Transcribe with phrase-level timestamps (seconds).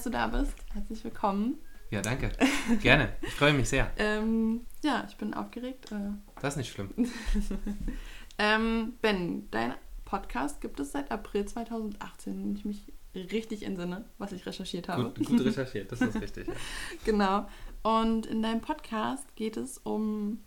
[0.00, 0.54] dass du da bist.
[0.72, 1.58] Herzlich willkommen.
[1.90, 2.32] Ja, danke.
[2.80, 3.12] Gerne.
[3.20, 3.90] Ich freue mich sehr.
[3.98, 5.92] ähm, ja, ich bin aufgeregt.
[5.92, 6.12] Äh.
[6.40, 6.88] Das ist nicht schlimm.
[8.38, 9.74] ähm, ben, dein
[10.06, 15.12] Podcast gibt es seit April 2018, wenn ich mich richtig entsinne, was ich recherchiert habe.
[15.12, 16.48] Gut, gut recherchiert, das ist richtig.
[16.48, 16.54] Ja.
[17.04, 17.46] genau.
[17.82, 20.40] Und in deinem Podcast geht es um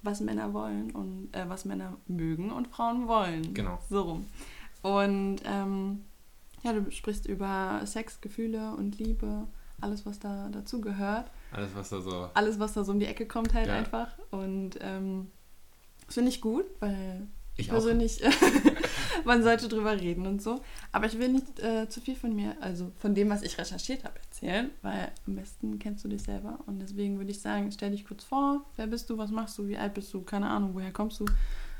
[0.00, 3.52] was Männer wollen und äh, was Männer mögen und Frauen wollen.
[3.52, 3.78] Genau.
[3.90, 4.26] So rum.
[4.80, 6.00] Und ähm,
[6.64, 9.46] ja, du sprichst über Sex, Gefühle und Liebe,
[9.80, 11.30] alles, was da dazu gehört.
[11.52, 12.30] Alles, was da so.
[12.34, 13.74] Alles, was da so um die Ecke kommt, halt ja.
[13.74, 14.08] einfach.
[14.30, 15.30] Und ähm,
[16.06, 18.20] das finde ich gut, weil ich persönlich,
[19.24, 20.62] man sollte drüber reden und so.
[20.90, 24.04] Aber ich will nicht äh, zu viel von mir, also von dem, was ich recherchiert
[24.04, 26.58] habe, erzählen, weil am besten kennst du dich selber.
[26.66, 29.68] Und deswegen würde ich sagen, stell dich kurz vor, wer bist du, was machst du,
[29.68, 31.26] wie alt bist du, keine Ahnung, woher kommst du.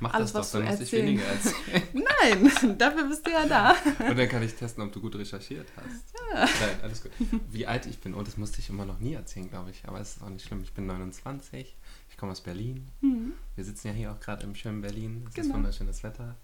[0.01, 1.83] Mach Alles, das doch, dann muss ich weniger erzählen.
[1.93, 3.77] Nein, dafür bist du ja da.
[4.09, 6.15] Und dann kann ich testen, ob du gut recherchiert hast.
[6.33, 6.41] Ja.
[6.45, 7.13] Nein, alles gut.
[7.51, 9.83] Wie alt ich bin, oh, das musste ich immer noch nie erzählen, glaube ich.
[9.87, 10.63] Aber es ist auch nicht schlimm.
[10.63, 11.77] Ich bin 29,
[12.11, 12.89] ich komme aus Berlin.
[13.01, 13.33] Mhm.
[13.55, 15.25] Wir sitzen ja hier auch gerade im schönen Berlin.
[15.29, 15.49] Es genau.
[15.49, 16.37] ist wunderschönes Wetter.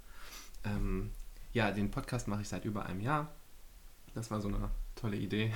[0.64, 1.10] Ähm,
[1.52, 3.32] ja, den Podcast mache ich seit über einem Jahr.
[4.14, 5.52] Das war so eine tolle Idee.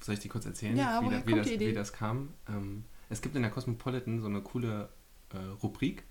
[0.00, 2.34] Soll ich die kurz erzählen, ja, wie, da, wie, das, wie, das, kam?
[2.48, 4.88] Ähm, es gibt in der Cosmopolitan so eine coole
[5.32, 6.04] äh, Rubrik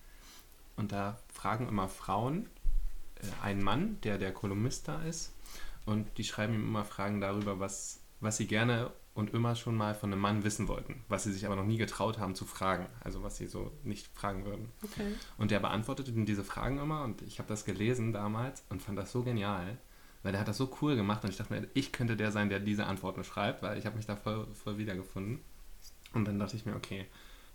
[0.75, 2.49] und da fragen immer Frauen
[3.15, 5.33] äh, einen Mann, der der Kolumnist da ist
[5.85, 9.95] und die schreiben ihm immer Fragen darüber, was, was sie gerne und immer schon mal
[9.95, 12.87] von einem Mann wissen wollten, was sie sich aber noch nie getraut haben zu fragen,
[13.01, 14.71] also was sie so nicht fragen würden.
[14.83, 15.15] Okay.
[15.37, 19.11] Und der beantwortete diese Fragen immer und ich habe das gelesen damals und fand das
[19.11, 19.77] so genial,
[20.23, 22.49] weil der hat das so cool gemacht und ich dachte mir, ich könnte der sein,
[22.49, 25.39] der diese Antworten schreibt, weil ich habe mich da voll, voll wiedergefunden.
[26.14, 27.05] Und dann dachte ich mir, okay,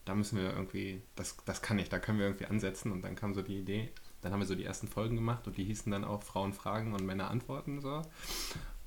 [0.05, 2.93] da müssen wir irgendwie, das, das kann ich, da können wir irgendwie ansetzen.
[2.93, 3.91] Und dann kam so die Idee,
[4.21, 6.93] dann haben wir so die ersten Folgen gemacht und die hießen dann auch Frauen fragen
[6.95, 8.03] und Männer antworten so.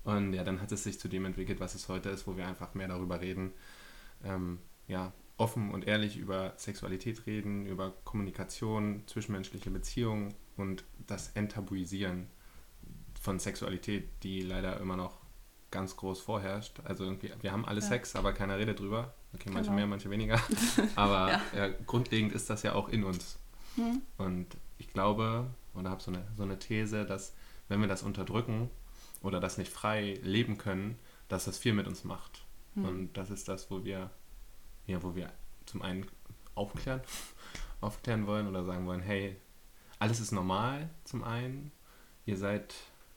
[0.03, 2.47] Und ja, dann hat es sich zu dem entwickelt, was es heute ist, wo wir
[2.47, 3.53] einfach mehr darüber reden,
[4.23, 12.27] ähm, ja, offen und ehrlich über Sexualität reden, über Kommunikation, zwischenmenschliche Beziehungen und das Enttabuisieren
[13.19, 15.22] von Sexualität, die leider immer noch
[15.73, 16.79] ganz groß vorherrscht.
[16.83, 17.87] Also irgendwie, wir haben alle ja.
[17.87, 19.13] Sex, aber keiner redet drüber.
[19.33, 19.75] Okay, manche genau.
[19.77, 20.39] mehr, manche weniger.
[20.95, 21.41] Aber ja.
[21.57, 23.39] Ja, grundlegend ist das ja auch in uns.
[23.75, 24.03] Mhm.
[24.17, 24.47] Und
[24.77, 27.33] ich glaube, oder habe so eine, so eine These, dass
[27.67, 28.69] wenn wir das unterdrücken
[29.23, 32.45] oder das nicht frei leben können, dass das viel mit uns macht.
[32.75, 32.85] Mhm.
[32.85, 34.11] Und das ist das, wo wir,
[34.85, 35.31] ja, wo wir
[35.65, 36.05] zum einen
[36.53, 37.01] aufklären,
[37.81, 39.35] aufklären wollen oder sagen wollen, hey,
[39.97, 41.71] alles ist normal zum einen,
[42.27, 42.75] ihr seid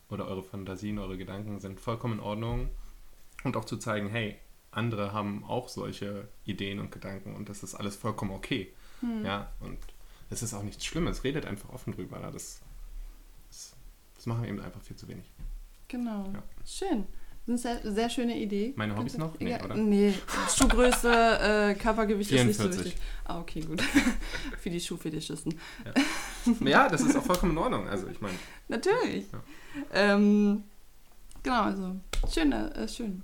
[0.08, 2.70] oder eure Fantasien, eure Gedanken sind vollkommen in Ordnung
[3.44, 4.36] und auch zu zeigen, hey,
[4.70, 8.72] andere haben auch solche Ideen und Gedanken und das ist alles vollkommen okay.
[9.00, 9.24] Hm.
[9.24, 9.78] Ja, und
[10.30, 11.24] es ist auch nichts Schlimmes.
[11.24, 12.18] Redet einfach offen drüber.
[12.32, 12.60] Das,
[13.48, 13.74] das,
[14.14, 15.24] das machen wir eben einfach viel zu wenig.
[15.88, 16.30] Genau.
[16.32, 16.42] Ja.
[16.64, 17.06] Schön.
[17.46, 18.72] Das ist eine sehr, schöne Idee.
[18.74, 19.38] Meine Hobbys noch?
[19.38, 19.76] Nee, ja, oder?
[19.76, 20.12] Nee,
[20.56, 22.50] Schuhgröße, äh, Körpergewicht 44.
[22.50, 23.02] ist nicht so wichtig.
[23.24, 23.80] Ah, okay, gut.
[24.60, 25.54] Für die Schuhfetischisten.
[25.84, 25.92] Ja.
[26.60, 27.88] ja, das ist auch vollkommen in Ordnung.
[27.88, 28.34] Also, ich meine.
[28.68, 29.26] Natürlich.
[29.32, 29.40] Ja.
[29.92, 30.64] Ähm,
[31.42, 31.96] genau, also,
[32.28, 33.22] schön, äh, schön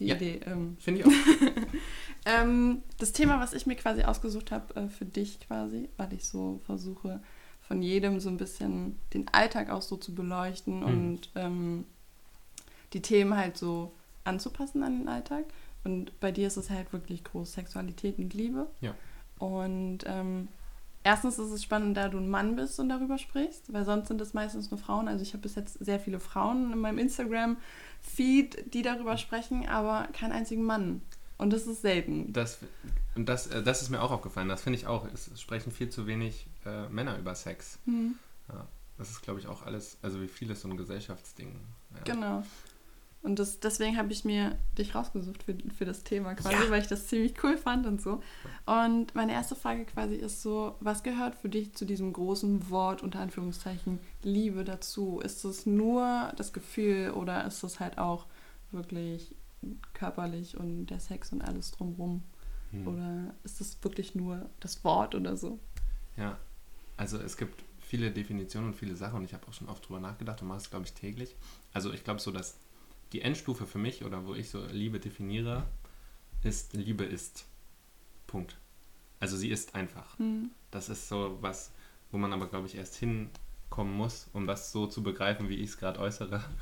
[0.00, 0.40] die ja, Idee.
[0.46, 0.76] Ähm.
[0.80, 1.10] Finde ich auch.
[2.24, 6.26] ähm, das Thema, was ich mir quasi ausgesucht habe äh, für dich quasi, weil ich
[6.26, 7.20] so versuche,
[7.60, 10.84] von jedem so ein bisschen den Alltag auch so zu beleuchten mhm.
[10.84, 11.84] und ähm,
[12.92, 13.92] die Themen halt so
[14.24, 15.44] anzupassen an den Alltag.
[15.84, 18.66] Und bei dir ist es halt wirklich groß Sexualität und Liebe.
[18.80, 18.94] Ja.
[19.38, 20.48] Und ähm,
[21.02, 24.20] erstens ist es spannend, da du ein Mann bist und darüber sprichst, weil sonst sind
[24.20, 25.08] es meistens nur Frauen.
[25.08, 30.08] Also ich habe bis jetzt sehr viele Frauen in meinem Instagram-Feed, die darüber sprechen, aber
[30.12, 31.02] keinen einzigen Mann.
[31.38, 32.32] Und das ist selten.
[32.34, 32.58] Das,
[33.14, 34.48] und das, äh, das ist mir auch aufgefallen.
[34.48, 35.06] Das finde ich auch.
[35.12, 37.78] Es sprechen viel zu wenig äh, Männer über Sex.
[37.86, 38.16] Mhm.
[38.48, 38.66] Ja,
[38.98, 41.58] das ist, glaube ich, auch alles, also wie vieles so ein Gesellschaftsding.
[41.94, 42.12] Ja.
[42.12, 42.42] Genau.
[43.22, 46.70] Und das, deswegen habe ich mir dich rausgesucht für, für das Thema quasi, ja.
[46.70, 48.22] weil ich das ziemlich cool fand und so.
[48.64, 53.02] Und meine erste Frage quasi ist so, was gehört für dich zu diesem großen Wort
[53.02, 55.20] unter Anführungszeichen Liebe dazu?
[55.20, 58.24] Ist es nur das Gefühl oder ist es halt auch
[58.72, 59.34] wirklich
[59.92, 62.22] körperlich und der Sex und alles drumrum?
[62.70, 62.86] Hm.
[62.86, 65.58] Oder ist es wirklich nur das Wort oder so?
[66.16, 66.38] Ja,
[66.96, 70.00] also es gibt viele Definitionen und viele Sachen und ich habe auch schon oft drüber
[70.00, 71.34] nachgedacht und mache es, glaube ich, täglich.
[71.74, 72.56] Also ich glaube so, dass
[73.12, 75.66] die Endstufe für mich oder wo ich so Liebe definiere,
[76.42, 77.46] ist Liebe ist.
[78.26, 78.56] Punkt.
[79.18, 80.18] Also sie ist einfach.
[80.18, 80.50] Mhm.
[80.70, 81.72] Das ist so was,
[82.10, 85.70] wo man aber, glaube ich, erst hinkommen muss, um das so zu begreifen, wie ich
[85.70, 86.42] es gerade äußere.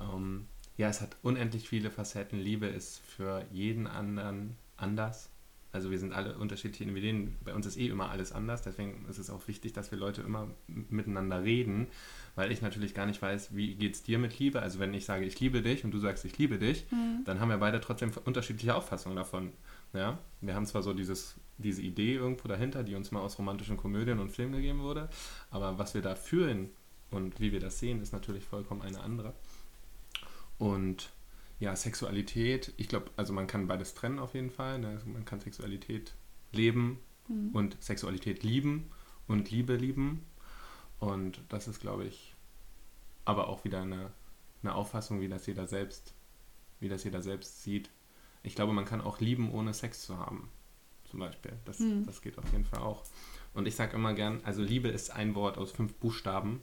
[0.00, 0.46] Ähm,
[0.78, 2.38] ja, es hat unendlich viele Facetten.
[2.38, 5.28] Liebe ist für jeden anderen anders.
[5.72, 9.18] Also wir sind alle unterschiedliche Individuen, bei uns ist eh immer alles anders, deswegen ist
[9.18, 11.86] es auch wichtig, dass wir Leute immer miteinander reden,
[12.34, 14.62] weil ich natürlich gar nicht weiß, wie geht es dir mit Liebe.
[14.62, 17.22] Also wenn ich sage, ich liebe dich und du sagst, ich liebe dich, mhm.
[17.24, 19.52] dann haben wir beide trotzdem unterschiedliche Auffassungen davon.
[19.92, 20.18] Ja?
[20.40, 24.18] Wir haben zwar so dieses, diese Idee irgendwo dahinter, die uns mal aus romantischen Komödien
[24.18, 25.08] und Filmen gegeben wurde,
[25.50, 26.70] aber was wir da fühlen
[27.10, 29.34] und wie wir das sehen, ist natürlich vollkommen eine andere.
[30.58, 31.10] Und
[31.60, 34.78] ja, Sexualität, ich glaube, also man kann beides trennen auf jeden Fall.
[34.78, 34.88] Ne?
[34.88, 36.14] Also man kann Sexualität
[36.52, 36.98] leben
[37.28, 37.50] mhm.
[37.52, 38.90] und Sexualität lieben
[39.28, 40.24] und Liebe lieben.
[40.98, 42.34] Und das ist, glaube ich,
[43.26, 44.10] aber auch wieder eine,
[44.62, 46.14] eine Auffassung, wie das jeder selbst,
[46.80, 47.90] wie das jeder selbst sieht.
[48.42, 50.50] Ich glaube, man kann auch lieben, ohne Sex zu haben.
[51.10, 51.52] Zum Beispiel.
[51.66, 52.06] Das, mhm.
[52.06, 53.04] das geht auf jeden Fall auch.
[53.52, 56.62] Und ich sage immer gern, also Liebe ist ein Wort aus fünf Buchstaben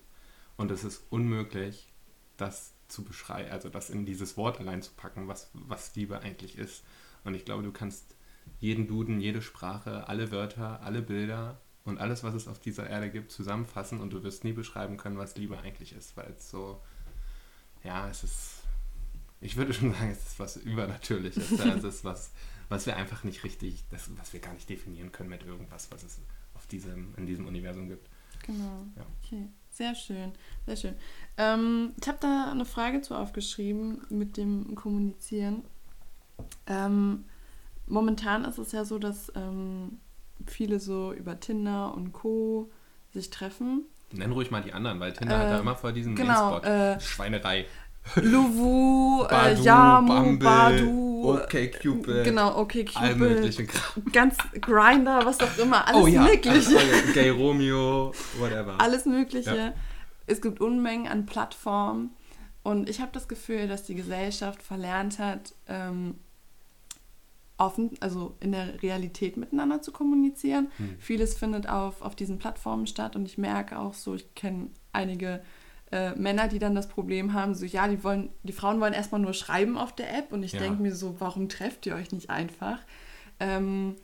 [0.56, 1.92] und es ist unmöglich,
[2.38, 6.58] das zu beschreiben, also das in dieses Wort allein zu packen, was, was Liebe eigentlich
[6.58, 6.84] ist.
[7.24, 8.16] Und ich glaube, du kannst
[8.60, 13.10] jeden Duden, jede Sprache, alle Wörter, alle Bilder und alles, was es auf dieser Erde
[13.10, 16.82] gibt, zusammenfassen und du wirst nie beschreiben können, was Liebe eigentlich ist, weil es so,
[17.84, 18.64] ja, es ist,
[19.42, 21.52] ich würde schon sagen, es ist was Übernatürliches.
[21.52, 22.32] es ist was,
[22.70, 26.04] was wir einfach nicht richtig, das, was wir gar nicht definieren können mit irgendwas, was
[26.04, 26.20] es
[26.54, 28.10] auf diesem, in diesem Universum gibt.
[28.46, 28.86] Genau.
[28.96, 29.06] Ja.
[29.24, 29.48] Okay.
[29.78, 30.32] Sehr schön,
[30.66, 30.96] sehr schön.
[31.38, 35.64] Ähm, ich habe da eine Frage zu aufgeschrieben mit dem Kommunizieren.
[36.66, 37.26] Ähm,
[37.86, 40.00] momentan ist es ja so, dass ähm,
[40.48, 42.72] viele so über Tinder und Co.
[43.14, 43.84] sich treffen.
[44.14, 47.00] Nenn ruhig mal die anderen, weil Tinder äh, hat da immer vor diesem genau, äh,
[47.00, 47.68] Schweinerei.
[48.16, 54.04] Luwu, äh, Yamu, Bumble, Badu, okay Cupid, genau, okay Cupid, all möglichen Kram.
[54.12, 56.24] ganz Grinder, was auch immer, alles oh, ja.
[56.24, 56.52] Mögliche.
[56.52, 58.80] Also, Gay Romeo, whatever.
[58.80, 59.56] Alles Mögliche.
[59.56, 59.74] Ja.
[60.26, 62.12] Es gibt Unmengen an Plattformen
[62.64, 66.16] und ich habe das Gefühl, dass die Gesellschaft verlernt hat, ähm,
[67.58, 70.72] offen, also in der Realität miteinander zu kommunizieren.
[70.78, 70.96] Hm.
[71.00, 75.42] Vieles findet auf, auf diesen Plattformen statt und ich merke auch so, ich kenne einige
[75.92, 79.22] äh, Männer, die dann das Problem haben, so ja, die wollen, die Frauen wollen erstmal
[79.22, 80.60] nur schreiben auf der App und ich ja.
[80.60, 82.80] denke mir so, warum trefft ihr euch nicht einfach?
[83.40, 83.96] Ähm,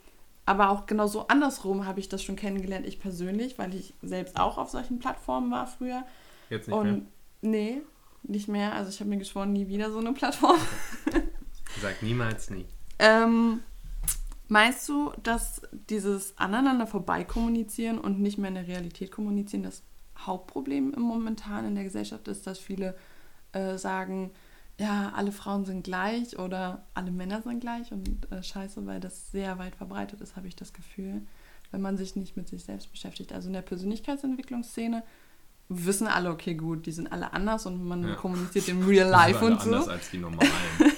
[0.46, 4.38] aber auch genau so andersrum habe ich das schon kennengelernt, ich persönlich, weil ich selbst
[4.38, 6.04] auch auf solchen Plattformen war früher.
[6.50, 7.02] Jetzt nicht und, mehr?
[7.42, 7.82] Nee,
[8.22, 8.74] nicht mehr.
[8.74, 10.58] Also ich habe mir geschworen, nie wieder so eine Plattform.
[11.80, 12.66] Sag niemals nie.
[12.98, 13.60] Ähm,
[14.48, 19.82] meinst du, dass dieses aneinander vorbei kommunizieren und nicht mehr in der Realität kommunizieren das
[20.26, 22.96] Hauptproblem im momentan in der Gesellschaft ist, dass viele
[23.52, 24.30] äh, sagen,
[24.78, 29.30] ja, alle Frauen sind gleich oder alle Männer sind gleich und äh, scheiße, weil das
[29.30, 31.22] sehr weit verbreitet ist, habe ich das Gefühl,
[31.70, 33.32] wenn man sich nicht mit sich selbst beschäftigt.
[33.32, 35.04] Also in der Persönlichkeitsentwicklungsszene
[35.68, 38.14] wissen alle, okay, gut, die sind alle anders und man ja.
[38.14, 39.70] kommuniziert im Real Life und so.
[39.70, 40.50] anders als die normalen.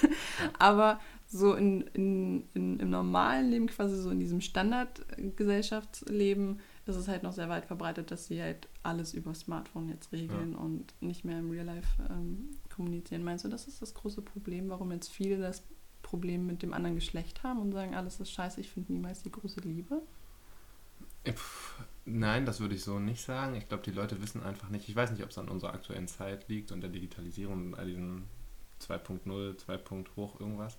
[0.59, 7.07] Aber so in, in, in, im normalen Leben, quasi so in diesem Standardgesellschaftsleben, ist es
[7.07, 10.57] halt noch sehr weit verbreitet, dass sie halt alles über Smartphone jetzt regeln ja.
[10.57, 13.23] und nicht mehr im Real Life ähm, kommunizieren.
[13.23, 15.63] Meinst du, das ist das große Problem, warum jetzt viele das
[16.01, 19.31] Problem mit dem anderen Geschlecht haben und sagen, alles ist scheiße, ich finde niemals die
[19.31, 20.01] große Liebe?
[22.05, 23.55] Nein, das würde ich so nicht sagen.
[23.55, 24.87] Ich glaube, die Leute wissen einfach nicht.
[24.87, 27.87] Ich weiß nicht, ob es an unserer aktuellen Zeit liegt und der Digitalisierung und all
[27.87, 28.23] diesen
[28.81, 29.79] 2.0, 2.
[30.15, 30.77] hoch irgendwas,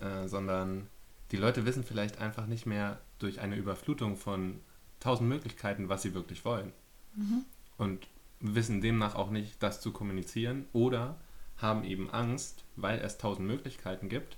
[0.00, 0.88] äh, sondern
[1.30, 4.60] die Leute wissen vielleicht einfach nicht mehr durch eine Überflutung von
[5.00, 6.72] tausend Möglichkeiten, was sie wirklich wollen.
[7.14, 7.44] Mhm.
[7.78, 8.06] Und
[8.40, 11.16] wissen demnach auch nicht, das zu kommunizieren oder
[11.56, 14.36] haben eben Angst, weil es tausend Möglichkeiten gibt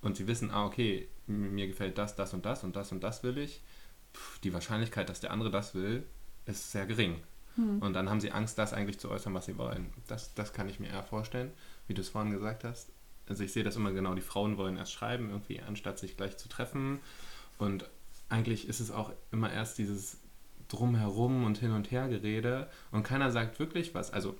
[0.00, 3.22] und sie wissen, ah, okay, mir gefällt das, das und das und das und das
[3.22, 3.62] will ich.
[4.12, 6.04] Puh, die Wahrscheinlichkeit, dass der andere das will,
[6.46, 7.16] ist sehr gering.
[7.56, 7.78] Mhm.
[7.78, 9.92] Und dann haben sie Angst, das eigentlich zu äußern, was sie wollen.
[10.08, 11.52] Das, das kann ich mir eher vorstellen,
[11.86, 12.90] wie du es vorhin gesagt hast.
[13.28, 16.36] Also ich sehe das immer genau, die Frauen wollen erst schreiben, irgendwie, anstatt sich gleich
[16.36, 17.00] zu treffen.
[17.58, 17.88] Und
[18.32, 20.16] eigentlich ist es auch immer erst dieses
[20.68, 24.10] Drumherum und Hin- und Hergerede und keiner sagt wirklich was.
[24.10, 24.36] Also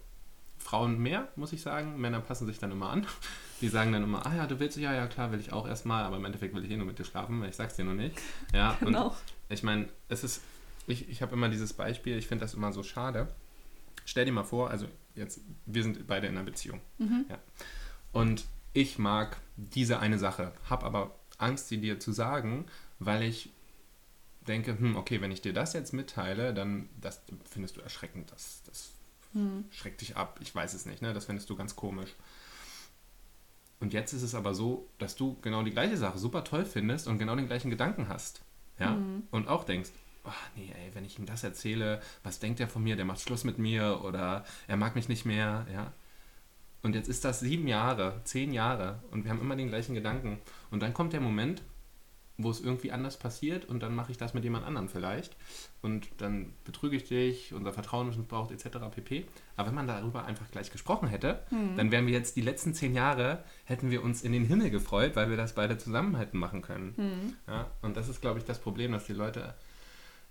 [0.57, 2.01] Frauen mehr, muss ich sagen.
[2.01, 3.07] Männer passen sich dann immer an.
[3.61, 6.05] Die sagen dann immer, ah ja, du willst, ja, ja, klar, will ich auch erstmal,
[6.05, 7.95] aber im Endeffekt will ich eh nur mit dir schlafen, weil ich sag's dir noch
[7.95, 8.19] nicht.
[8.53, 9.09] Ja, genau.
[9.09, 9.15] und
[9.51, 10.41] ich meine, es ist,
[10.89, 13.29] ich, ich habe immer dieses Beispiel, ich finde das immer so schade.
[14.05, 16.81] Stell dir mal vor, also jetzt, wir sind beide in einer Beziehung.
[16.99, 17.27] Mhm.
[17.29, 17.39] Ja.
[18.11, 22.67] Und ich mag diese eine Sache, habe aber Angst, sie dir zu sagen,
[22.99, 23.51] weil ich
[24.47, 28.63] denke, hm, okay, wenn ich dir das jetzt mitteile, dann das findest du erschreckend, das,
[28.67, 28.91] das
[29.33, 29.65] hm.
[29.71, 31.13] schreckt dich ab, ich weiß es nicht, ne?
[31.13, 32.15] das findest du ganz komisch.
[33.81, 37.09] Und jetzt ist es aber so, dass du genau die gleiche Sache super toll findest
[37.09, 38.43] und genau den gleichen Gedanken hast.
[38.79, 38.93] Ja?
[38.93, 39.25] Mhm.
[39.33, 39.91] Und auch denkst,
[40.25, 42.95] oh, nee, ey, wenn ich ihm das erzähle, was denkt er von mir?
[42.95, 45.93] Der macht Schluss mit mir oder er mag mich nicht mehr, ja.
[46.83, 50.41] Und jetzt ist das sieben Jahre, zehn Jahre und wir haben immer den gleichen Gedanken.
[50.71, 51.63] Und dann kommt der Moment,
[52.39, 55.37] wo es irgendwie anders passiert und dann mache ich das mit jemand anderem vielleicht
[55.83, 58.79] und dann betrüge ich dich, unser Vertrauen ist missbraucht etc.
[58.91, 59.27] pp.
[59.57, 61.77] Aber wenn man darüber einfach gleich gesprochen hätte, Hm.
[61.77, 65.15] dann wären wir jetzt die letzten zehn Jahre, hätten wir uns in den Himmel gefreut,
[65.15, 66.95] weil wir das beide zusammen hätten machen können.
[66.97, 67.37] Hm.
[67.47, 69.55] Ja, und das ist, glaube ich, das Problem, dass die Leute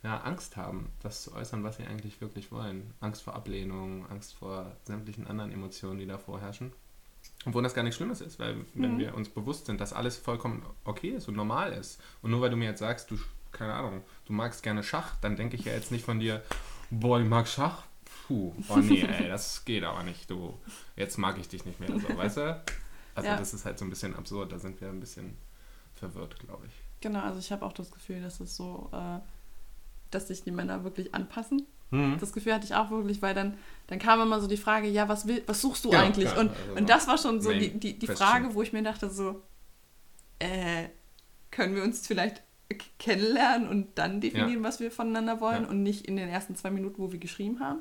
[0.04, 2.94] ja, Angst haben, das zu äußern, was sie eigentlich wirklich wollen.
[3.00, 6.74] Angst vor Ablehnung, Angst vor sämtlichen anderen Emotionen, die da vorherrschen.
[7.46, 9.00] Obwohl das gar nichts Schlimmes ist, weil wenn Mhm.
[9.00, 12.00] wir uns bewusst sind, dass alles vollkommen okay ist und normal ist.
[12.22, 13.18] Und nur weil du mir jetzt sagst, du,
[13.52, 16.44] keine Ahnung, du magst gerne Schach, dann denke ich ja jetzt nicht von dir,
[16.92, 17.84] boah, ich mag Schach.
[18.28, 20.58] Puh, oh nee, ey, das geht aber nicht, du.
[20.96, 22.64] Jetzt mag ich dich nicht mehr, so, weißt du?
[23.16, 23.38] Also Ja.
[23.38, 25.36] das ist halt so ein bisschen absurd, da sind wir ein bisschen
[25.96, 26.74] verwirrt, glaube ich.
[27.02, 29.20] Genau, also ich habe auch das Gefühl, dass es so, äh,
[30.12, 31.66] dass sich die Männer wirklich anpassen.
[31.92, 32.18] Hm.
[32.20, 33.58] Das Gefühl hatte ich auch wirklich, weil dann,
[33.88, 36.30] dann kam immer so die Frage, ja, was will, was suchst du Genau, eigentlich?
[36.30, 38.08] klar, und, also und das war schon so die, die, die.
[38.08, 39.42] Frage, wo ich mir dachte so,
[40.40, 40.88] äh,
[41.52, 42.42] können wir uns vielleicht
[43.00, 45.70] kennenlernen und dann definieren, was wir voneinander wollen Ja.
[45.70, 47.80] und nicht in den ersten zwei Minuten, wo wir geschrieben haben.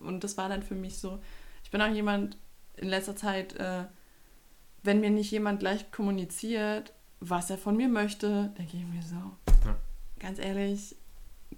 [0.00, 1.18] Und das war dann für mich so,
[1.62, 2.38] ich bin auch jemand
[2.76, 3.84] in letzter Zeit, äh,
[4.82, 9.14] wenn mir nicht jemand gleich kommuniziert, was er von mir möchte, denke ich mir so,
[9.66, 9.76] Ja.
[10.18, 10.96] ganz ehrlich,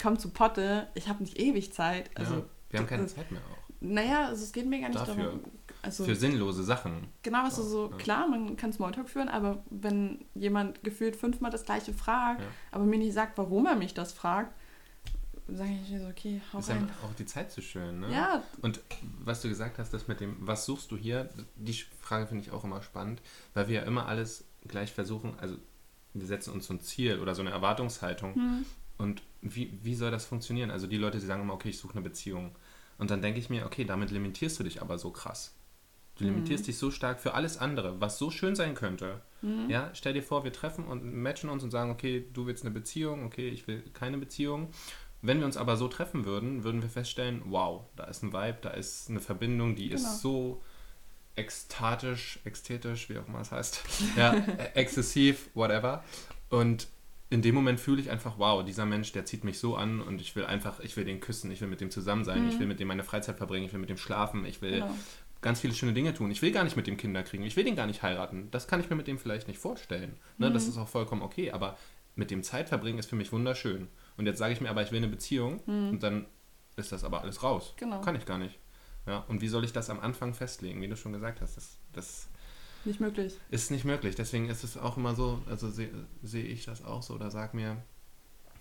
[0.00, 2.10] komm zu Potte, ich habe nicht ewig Zeit.
[2.16, 3.56] Also, ja, wir haben keine das- Zeit mehr auch.
[3.80, 5.24] naja, also es geht mir gar nicht Dafür.
[5.24, 5.40] darum.
[5.82, 7.06] Also, Für sinnlose Sachen.
[7.22, 7.96] genau, also so, Ja.
[7.96, 12.46] klar, man kann Smalltalk führen, aber wenn jemand gefühlt fünfmal das gleiche fragt, Ja.
[12.72, 14.52] aber mir nicht sagt, warum er mich das fragt,
[15.48, 16.90] sage ich mir so, okay, hau Ist rein.
[17.04, 18.12] auch die Zeit zu schön, ne?
[18.12, 18.80] Ja, Und
[19.20, 22.50] was du gesagt hast, das mit dem, was suchst du hier, die Frage finde ich
[22.50, 23.22] auch immer spannend,
[23.54, 25.56] weil wir ja immer alles gleich versuchen, also
[26.14, 28.34] wir setzen uns so ein Ziel oder so eine Erwartungshaltung.
[28.34, 28.66] hm,
[28.98, 29.22] Und
[29.54, 30.70] wie, wie soll das funktionieren?
[30.70, 32.56] Also die Leute, die sagen immer, okay, ich suche eine Beziehung.
[32.98, 35.54] Und dann denke ich mir, okay, damit limitierst du dich aber so krass.
[36.18, 39.20] Du limitierst dich so stark für alles andere, was so schön sein könnte.
[39.42, 42.64] hm, Ja, stell dir vor, wir treffen und matchen uns und sagen, okay, du willst
[42.64, 44.70] eine Beziehung, okay, ich will keine Beziehung.
[45.20, 48.58] Wenn wir uns aber so treffen würden, würden wir feststellen, wow, da ist ein Vibe,
[48.62, 49.94] da ist eine Verbindung, die Genau.
[50.00, 50.62] ist so
[51.36, 53.82] ekstatisch, ästhetisch, wie auch immer es heißt.
[54.16, 54.32] Ja,
[54.74, 56.02] exzessiv, whatever.
[56.48, 56.88] Und
[57.28, 60.20] in dem Moment fühle ich einfach, wow, dieser Mensch, der zieht mich so an und
[60.20, 62.48] ich will einfach, ich will den küssen, ich will mit dem zusammen sein, Mhm.
[62.50, 64.94] ich will mit dem meine Freizeit verbringen, ich will mit dem schlafen, ich will genau.
[65.40, 66.30] ganz viele schöne Dinge tun.
[66.30, 68.48] Ich will gar nicht mit dem Kinder kriegen, ich will den gar nicht heiraten.
[68.52, 70.16] Das kann ich mir mit dem vielleicht nicht vorstellen.
[70.38, 70.52] Ne?
[70.52, 70.70] Das Mhm.
[70.70, 71.76] ist auch vollkommen okay, aber
[72.14, 73.88] mit dem Zeit verbringen ist für mich wunderschön.
[74.16, 76.26] Und jetzt sage ich mir aber, ich will eine Beziehung und dann
[76.76, 77.72] ist das aber alles raus.
[77.74, 77.80] Mhm.
[77.80, 78.00] Genau.
[78.02, 78.58] Kann ich gar nicht.
[79.06, 81.56] Ja, und wie soll ich das am Anfang festlegen, wie du schon gesagt hast?
[81.56, 82.28] Das, das
[82.86, 83.34] Nicht möglich.
[83.50, 84.14] ist nicht möglich.
[84.14, 85.90] Deswegen ist es auch immer so, also sehe
[86.22, 87.82] sehe ich das auch so oder sag mir,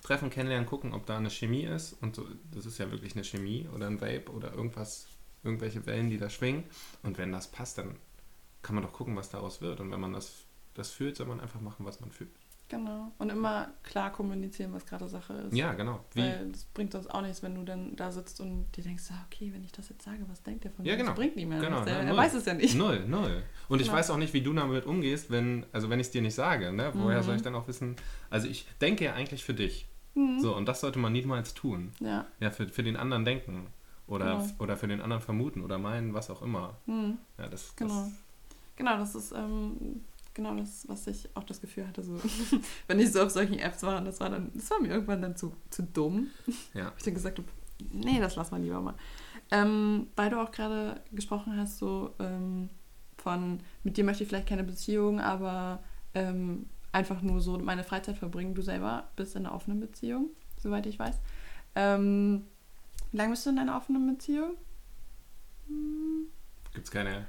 [0.02, 1.94] treffen, kennenlernen, gucken, ob da eine Chemie ist.
[2.02, 5.08] Und so, das ist ja wirklich eine Chemie oder ein Vape oder irgendwas,
[5.44, 6.64] irgendwelche Wellen, die da schwingen.
[7.04, 7.96] Und wenn das passt, dann
[8.62, 9.80] kann man doch gucken, was daraus wird.
[9.80, 12.32] Und wenn man das, das fühlt, soll man einfach machen, was man fühlt.
[12.68, 13.12] Genau.
[13.20, 15.54] Und immer klar kommunizieren, was gerade Sache ist.
[15.56, 16.04] Ja, genau.
[16.14, 19.04] Wie, Weil das bringt uns auch nichts, wenn du dann da sitzt und dir denkst,
[19.12, 20.90] ah, okay, wenn ich das jetzt sage, was denkt der von mir?
[20.90, 21.10] Ja, genau.
[21.12, 21.62] Das bringt niemand.
[21.62, 21.80] Genau.
[21.80, 22.18] Er, ne, er null.
[22.18, 22.76] weiß es ja nicht.
[22.76, 23.44] Null, null.
[23.70, 23.98] Und ich Genau.
[24.00, 26.74] weiß auch nicht, wie du damit umgehst, wenn, also wenn ich es dir nicht sage,
[26.74, 26.90] ne?
[26.96, 27.24] Woher Mhm.
[27.24, 27.96] soll ich dann auch wissen?
[28.32, 29.88] Also ich denke ja eigentlich für dich.
[30.16, 30.40] Mhm.
[30.40, 31.92] So, und das sollte man niemals tun.
[32.00, 32.26] Ja.
[32.40, 33.68] Ja, für, für den anderen denken.
[34.08, 34.46] Oder, Genau.
[34.60, 36.78] oder für den anderen vermuten oder meinen, was auch immer.
[36.88, 37.18] Mhm.
[37.38, 37.94] Ja, das, Genau.
[38.06, 38.12] das
[38.78, 40.02] Genau, das ist ähm,
[40.36, 42.20] genau das, was ich auch das Gefühl hatte, so
[42.88, 45.36] wenn ich so auf solchen Apps war, das war dann, das war mir irgendwann dann
[45.36, 46.30] zu, zu dumm.
[46.76, 46.94] Ja.
[46.98, 47.48] Ich dann gesagt habe,
[47.92, 48.96] nee, das lass mal lieber mal.
[49.52, 52.70] Ähm, weil du auch gerade gesprochen hast, so ähm,
[53.18, 58.18] von mit dir möchte ich vielleicht keine Beziehung, aber ähm, einfach nur so meine Freizeit
[58.18, 58.56] verbringen.
[58.56, 61.16] Du selber bist in einer offenen Beziehung, soweit ich weiß.
[61.76, 62.46] Ähm,
[63.12, 64.52] wie lange bist du in einer offenen Beziehung?
[65.68, 66.28] Hm,
[66.74, 67.28] Gibt's keine,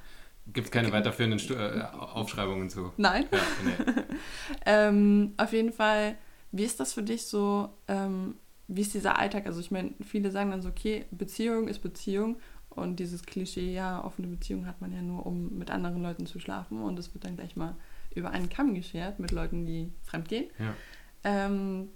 [0.52, 0.96] gibt's keine Okay.
[0.96, 2.92] weiterführenden Stu äh, Aufschreibungen zu.
[2.96, 3.26] Nein.
[3.32, 4.02] Ja, nee.
[4.64, 6.16] Ähm, auf jeden Fall,
[6.52, 7.68] wie ist das für dich so?
[7.88, 8.34] Ähm,
[8.68, 9.46] wie ist dieser Alltag?
[9.46, 12.36] Also ich meine, viele sagen dann so, okay, Beziehung ist Beziehung
[12.70, 16.40] und dieses Klischee, ja, offene Beziehung hat man ja nur, um mit anderen Leuten zu
[16.40, 17.76] schlafen und es wird dann gleich mal
[18.14, 20.46] über einen Kamm geschert mit Leuten, die fremdgehen.
[20.58, 20.74] Ja.
[21.24, 21.88] Ähm,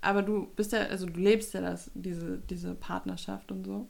[0.00, 3.88] aber du bist ja, also du lebst ja das, diese, diese Partnerschaft und so.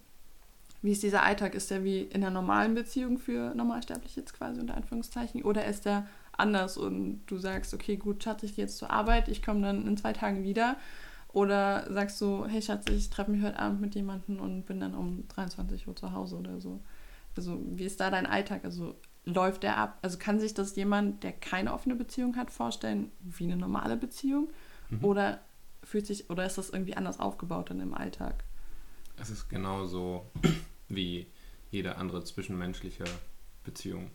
[0.82, 1.54] Wie ist dieser Alltag?
[1.54, 5.42] Ist der wie in einer normalen Beziehung für Normalsterbliche jetzt quasi unter Anführungszeichen?
[5.42, 9.28] Oder ist der anders und du sagst, okay, gut, Schatz, ich gehe jetzt zur Arbeit,
[9.28, 10.76] ich komme dann in zwei Tagen wieder?
[11.28, 14.94] Oder sagst du, hey Schatz, ich treffe mich heute Abend mit jemandem und bin dann
[14.94, 16.80] um 23 Uhr zu Hause oder so?
[17.36, 18.64] Also wie ist da dein Alltag?
[18.64, 19.98] Also läuft der ab?
[20.02, 24.50] Also kann sich das jemand, der keine offene Beziehung hat, vorstellen wie eine normale Beziehung?
[24.90, 25.04] Mhm.
[25.04, 25.40] Oder
[25.84, 28.44] fühlt sich, oder ist das irgendwie anders aufgebaut dann im Alltag?
[29.16, 30.26] Es ist genauso
[30.94, 31.26] wie
[31.70, 33.04] jede andere zwischenmenschliche
[33.64, 34.10] Beziehung.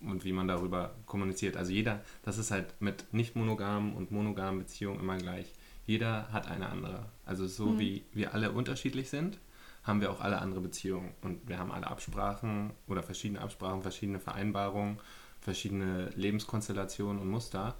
[0.00, 1.56] und wie man darüber kommuniziert.
[1.56, 5.52] Also jeder, das ist halt mit nicht monogamen und monogamen Beziehungen immer gleich.
[5.86, 7.06] Jeder hat eine andere.
[7.24, 7.78] Also so mhm.
[7.78, 9.38] wie wir alle unterschiedlich sind,
[9.84, 11.12] haben wir auch alle andere Beziehungen.
[11.22, 14.98] Und wir haben alle Absprachen oder verschiedene Absprachen, verschiedene Vereinbarungen,
[15.40, 17.76] verschiedene Lebenskonstellationen und Muster.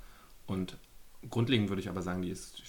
[0.47, 0.77] Und
[1.31, 2.63] grundlegend würde ich aber sagen, die ist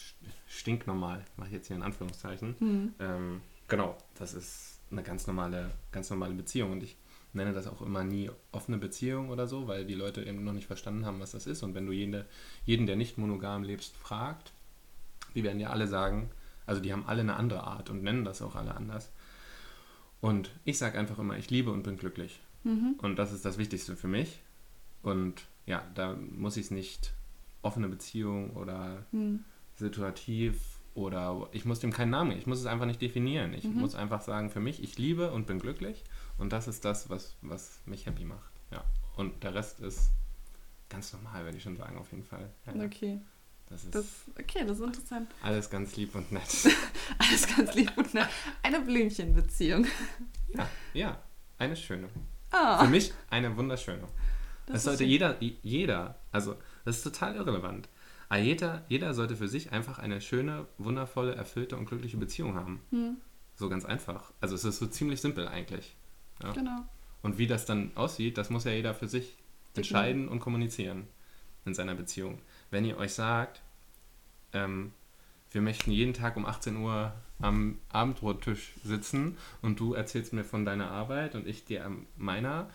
[0.47, 2.55] stinknormal, mache ich jetzt hier in Anführungszeichen.
[2.59, 2.93] Mhm.
[2.99, 6.71] Ähm, genau, das ist eine ganz normale, ganz normale Beziehung.
[6.71, 6.97] Und ich
[7.33, 10.67] nenne das auch immer nie offene Beziehung oder so, weil die Leute eben noch nicht
[10.67, 11.63] verstanden haben, was das ist.
[11.63, 12.25] Und wenn du jede,
[12.65, 14.53] jeden, der nicht monogam lebst, fragt,
[15.35, 16.29] die werden ja alle sagen,
[16.65, 19.11] also die haben alle eine andere Art und nennen das auch alle anders.
[20.21, 22.39] Und ich sage einfach immer, ich liebe und bin glücklich.
[22.63, 22.95] Mhm.
[23.01, 24.39] Und das ist das Wichtigste für mich.
[25.01, 27.13] Und ja, da muss ich es nicht
[27.61, 29.43] offene Beziehung oder mhm.
[29.75, 32.41] situativ oder ich muss dem keinen Namen geben.
[32.41, 33.53] Ich muss es einfach nicht definieren.
[33.53, 33.79] Ich mhm.
[33.79, 36.03] muss einfach sagen, für mich, ich liebe und bin glücklich.
[36.37, 38.51] Und das ist das, was, was mich happy macht.
[38.71, 38.83] Ja.
[39.15, 40.11] Und der Rest ist
[40.89, 42.49] ganz normal, würde ich schon sagen, auf jeden Fall.
[42.65, 43.19] Ja, okay.
[43.69, 44.05] Das ist das,
[44.39, 45.31] okay, das ist interessant.
[45.41, 46.43] Alles ganz lieb und nett.
[47.17, 48.27] alles ganz lieb und nett.
[48.61, 49.87] Eine Blümchenbeziehung.
[50.49, 51.19] Ja, ja,
[51.57, 52.09] eine schöne.
[52.51, 52.83] Oh.
[52.83, 54.03] Für mich eine wunderschöne.
[54.65, 57.89] Das, das sollte jeder, jeder, also das ist total irrelevant.
[58.33, 62.81] Aber jeder, jeder sollte für sich einfach eine schöne, wundervolle, erfüllte und glückliche Beziehung haben.
[62.89, 63.17] Hm.
[63.53, 64.33] So ganz einfach.
[64.41, 65.95] Also es ist so ziemlich simpel eigentlich.
[66.41, 66.51] Ja?
[66.51, 66.83] Genau.
[67.21, 69.37] Und wie das dann aussieht, das muss ja jeder für sich
[69.75, 71.07] entscheiden und kommunizieren
[71.65, 72.39] in seiner Beziehung.
[72.71, 73.61] Wenn ihr euch sagt,
[74.51, 74.93] ähm,
[75.51, 80.65] wir möchten jeden Tag um 18 Uhr am Abendbrottisch sitzen und du erzählst mir von
[80.65, 81.87] deiner Arbeit und ich dir
[82.17, 82.67] meiner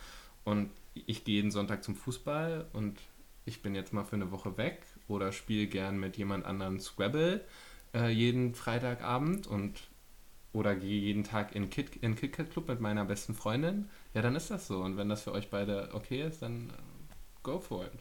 [0.45, 2.97] und ich gehe jeden Sonntag zum Fußball und
[3.43, 7.43] ich bin jetzt mal für eine Woche weg oder spiele gern mit jemand anderem Scrabble
[7.93, 9.89] äh, jeden Freitagabend und
[10.51, 14.35] oder gehe jeden Tag in Kit in KitKat Club mit meiner besten Freundin, ja, dann
[14.35, 14.79] ist das so.
[14.79, 16.73] Und wenn das für euch beide okay ist, dann äh,
[17.43, 17.91] go for it.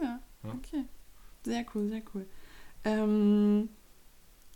[0.00, 0.50] Ja, ja?
[0.50, 0.84] okay.
[1.44, 2.26] Sehr cool, sehr cool.
[2.84, 3.68] Ähm,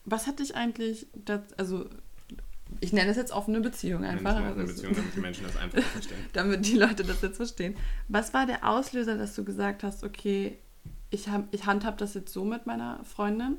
[0.04, 1.88] was hat dich eigentlich, das, also
[2.80, 4.36] ich nenne es jetzt offene Beziehung einfach.
[4.36, 6.26] Offene also Beziehung, damit die Menschen das einfach verstehen.
[6.32, 7.76] damit die Leute das jetzt verstehen.
[8.08, 10.58] Was war der Auslöser, dass du gesagt hast, okay,
[11.10, 13.58] ich, hab, ich handhab das jetzt so mit meiner Freundin,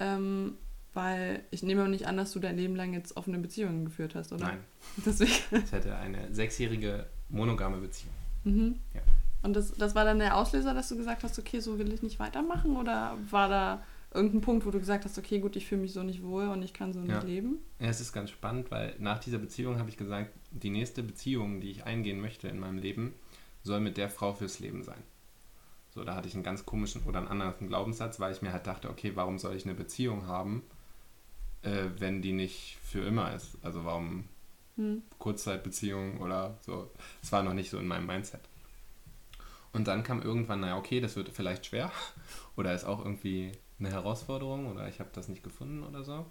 [0.00, 0.54] ähm,
[0.94, 4.14] weil ich nehme auch nicht an, dass du dein Leben lang jetzt offene Beziehungen geführt
[4.14, 4.46] hast, oder?
[4.46, 4.58] Nein.
[5.04, 5.32] Deswegen.
[5.52, 8.14] Ich hatte eine sechsjährige monogame Beziehung.
[8.44, 8.76] Mhm.
[8.94, 9.00] Ja.
[9.42, 12.02] Und das, das war dann der Auslöser, dass du gesagt hast, okay, so will ich
[12.02, 12.76] nicht weitermachen?
[12.76, 16.02] Oder war da irgendein Punkt, wo du gesagt hast, okay, gut, ich fühle mich so
[16.02, 17.14] nicht wohl und ich kann so ja.
[17.14, 17.58] nicht leben?
[17.78, 21.60] Ja, es ist ganz spannend, weil nach dieser Beziehung habe ich gesagt, die nächste Beziehung,
[21.60, 23.14] die ich eingehen möchte in meinem Leben,
[23.62, 25.02] soll mit der Frau fürs Leben sein.
[25.98, 28.68] So, da hatte ich einen ganz komischen oder einen anderen Glaubenssatz, weil ich mir halt
[28.68, 30.62] dachte, okay, warum soll ich eine Beziehung haben,
[31.62, 33.58] äh, wenn die nicht für immer ist?
[33.62, 34.28] Also warum
[34.76, 35.02] hm.
[35.18, 36.88] Kurzzeitbeziehung oder so?
[37.20, 38.42] Es war noch nicht so in meinem Mindset.
[39.72, 41.90] Und dann kam irgendwann, naja, okay, das wird vielleicht schwer
[42.56, 46.26] oder ist auch irgendwie eine Herausforderung oder ich habe das nicht gefunden oder so.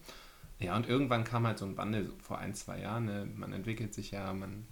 [0.59, 3.03] Ja, und irgendwann kam halt so ein Wandel vor ein, zwei Jahren.
[3.03, 3.27] Ne?
[3.35, 4.65] Man entwickelt sich ja, man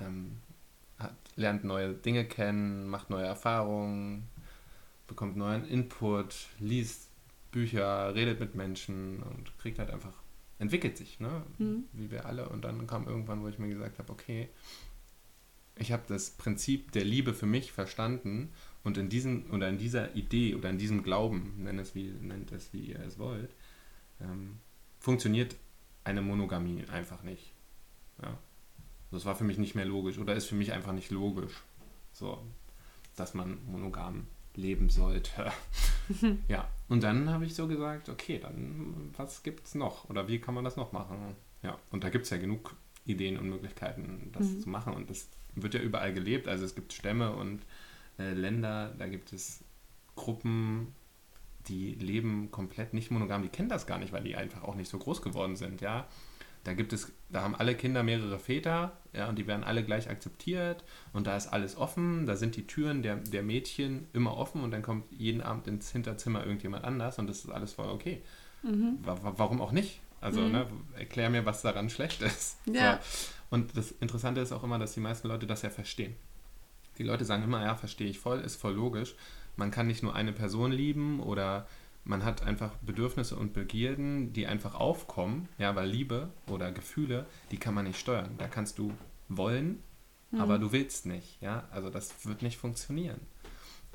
[0.00, 0.38] ähm,
[0.98, 4.28] hat, lernt neue Dinge kennen, macht neue Erfahrungen,
[5.06, 7.08] bekommt neuen Input, liest
[7.50, 10.14] Bücher, redet mit Menschen und kriegt halt einfach,
[10.58, 11.44] entwickelt sich, ne?
[11.58, 11.84] Mhm.
[11.92, 12.48] wie wir alle.
[12.48, 14.48] Und dann kam irgendwann, wo ich mir gesagt habe, okay,
[15.76, 18.50] ich habe das Prinzip der Liebe für mich verstanden
[18.84, 22.52] und in diesem oder in dieser Idee oder in diesem Glauben, nennt es wie, nennt
[22.52, 23.50] es wie ihr es wollt,
[24.20, 24.58] ähm,
[24.98, 25.56] funktioniert
[26.04, 27.52] eine Monogamie einfach nicht.
[28.22, 28.38] Ja.
[29.10, 31.62] Das war für mich nicht mehr logisch oder ist für mich einfach nicht logisch,
[32.12, 32.44] so,
[33.16, 35.52] dass man monogam leben sollte.
[36.48, 40.40] ja, und dann habe ich so gesagt, okay, dann was gibt es noch oder wie
[40.40, 41.16] kann man das noch machen?
[41.62, 44.60] Ja, und da gibt es ja genug Ideen und Möglichkeiten, das mhm.
[44.60, 46.48] zu machen und das wird ja überall gelebt.
[46.48, 47.62] Also es gibt Stämme und
[48.18, 49.64] äh, Länder, da gibt es
[50.14, 50.94] Gruppen,
[51.68, 53.42] die leben komplett nicht monogam.
[53.42, 56.06] Die kennen das gar nicht, weil die einfach auch nicht so groß geworden sind, ja.
[56.64, 60.08] Da gibt es, da haben alle Kinder mehrere Väter, ja, und die werden alle gleich
[60.08, 64.62] akzeptiert und da ist alles offen, da sind die Türen der, der Mädchen immer offen
[64.62, 68.22] und dann kommt jeden Abend ins Hinterzimmer irgendjemand anders und das ist alles voll okay.
[68.62, 68.98] Mhm.
[69.02, 70.00] Warum auch nicht?
[70.20, 70.52] Also, mhm.
[70.52, 72.58] ne, erklär mir, was daran schlecht ist.
[72.72, 73.00] Ja.
[73.02, 73.28] So.
[73.50, 76.14] Und das Interessante ist auch immer, dass die meisten Leute das ja verstehen.
[76.96, 79.14] Die Leute sagen immer, ja, verstehe ich voll, ist voll logisch.
[79.56, 81.66] Man kann nicht nur eine Person lieben oder
[82.04, 87.58] man hat einfach Bedürfnisse und Begierden, die einfach aufkommen, ja, weil Liebe oder Gefühle, die
[87.58, 88.34] kann man nicht steuern.
[88.38, 88.92] Da kannst du
[89.28, 89.82] wollen,
[90.30, 90.40] mhm.
[90.40, 91.68] aber du willst nicht, ja.
[91.70, 93.20] Also das wird nicht funktionieren.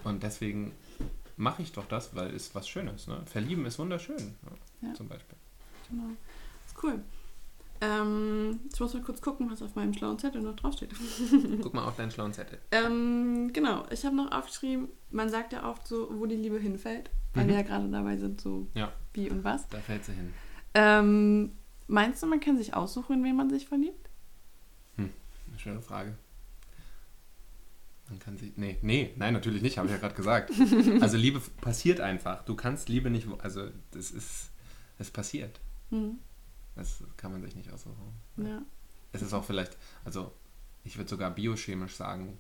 [0.04, 0.72] Und deswegen
[1.36, 3.08] mache ich doch das, weil es was Schönes.
[3.08, 3.22] Ne?
[3.26, 4.94] Verlieben ist wunderschön, ja, ja.
[4.94, 5.38] zum Beispiel.
[5.90, 6.10] Genau.
[6.64, 7.04] Das ist cool.
[7.82, 10.90] Ähm, ich muss mal kurz gucken, was auf meinem schlauen Zettel noch draufsteht.
[11.62, 12.60] Guck mal auf deinen schlauen Zettel.
[12.72, 17.10] ähm, genau, ich habe noch aufgeschrieben, man sagt ja oft so, wo die Liebe hinfällt,
[17.34, 17.50] weil Mhm.
[17.50, 18.92] wir ja gerade dabei sind, so Ja.
[19.14, 19.68] wie und was.
[19.70, 20.34] Da fällt sie hin.
[20.74, 21.52] Ähm,
[21.88, 24.10] meinst du, man kann sich aussuchen, in wen man sich verliebt?
[24.98, 25.10] Eine
[25.60, 26.16] schwere Frage.
[28.10, 28.54] Man kann sie.
[28.56, 30.52] Nee, nee, nein, natürlich nicht, habe ich ja gerade gesagt.
[31.02, 32.44] Also Liebe passiert einfach.
[32.46, 33.30] Du kannst Liebe nicht.
[33.30, 34.50] wo- Also das ist.
[35.00, 35.60] Es passiert.
[35.90, 36.20] Hm.
[36.78, 38.14] Das kann man sich nicht aussuchen.
[38.38, 38.62] Ja.
[39.12, 40.32] Es ist auch vielleicht, also
[40.84, 42.38] ich würde sogar biochemisch sagen,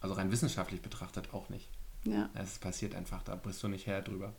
[0.00, 1.68] also rein wissenschaftlich betrachtet auch nicht.
[2.04, 2.28] Ja.
[2.34, 4.32] Es passiert einfach, da bist du nicht her drüber.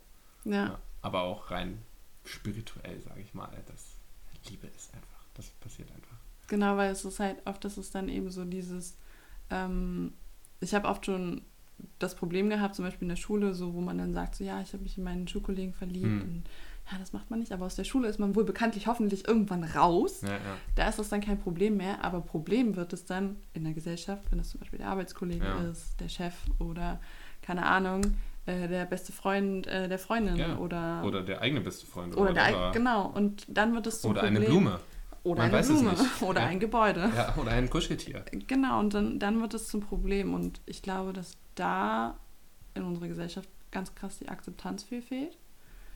[0.44, 0.78] Ja.
[1.00, 1.82] Aber auch rein
[2.24, 3.94] spirituell, sage ich mal, das
[4.50, 6.16] Liebe ist einfach, das passiert einfach.
[6.48, 8.98] Genau, weil es ist halt oft, ist dann eben so dieses,
[9.50, 10.12] ähm,
[10.60, 11.42] ich habe oft schon
[11.98, 14.60] das Problem gehabt, zum Beispiel in der Schule, so wo man dann sagt, so ja,
[14.60, 16.22] ich habe mich in meinen Schulkollegen verliebt Hm.
[16.22, 16.44] und
[16.92, 19.64] ja, das macht man nicht, aber aus der Schule ist man wohl bekanntlich hoffentlich irgendwann
[19.64, 20.20] raus.
[20.22, 20.38] Ja, ja.
[20.74, 24.22] Da ist das dann kein Problem mehr, aber Problem wird es dann in der Gesellschaft,
[24.30, 25.62] wenn es zum Beispiel der Arbeitskollege Ja.
[25.70, 27.00] ist, der Chef oder
[27.42, 28.02] keine Ahnung,
[28.46, 32.16] äh, der beste Freund äh, der Freundin oder, Oder der eigene beste Freund.
[32.16, 32.72] oder der whatever.
[32.72, 34.36] genau und dann wird es zum Oder Problem.
[34.42, 34.80] eine Blume.
[35.22, 37.10] Oder Man eine Blume oder ein Gebäude.
[37.16, 38.26] Ja, oder ein Kuscheltier.
[38.46, 40.34] Genau, und dann, dann wird es zum Problem.
[40.34, 42.18] Und ich glaube, dass da
[42.74, 45.38] in unserer Gesellschaft ganz krass die Akzeptanz viel fehlt.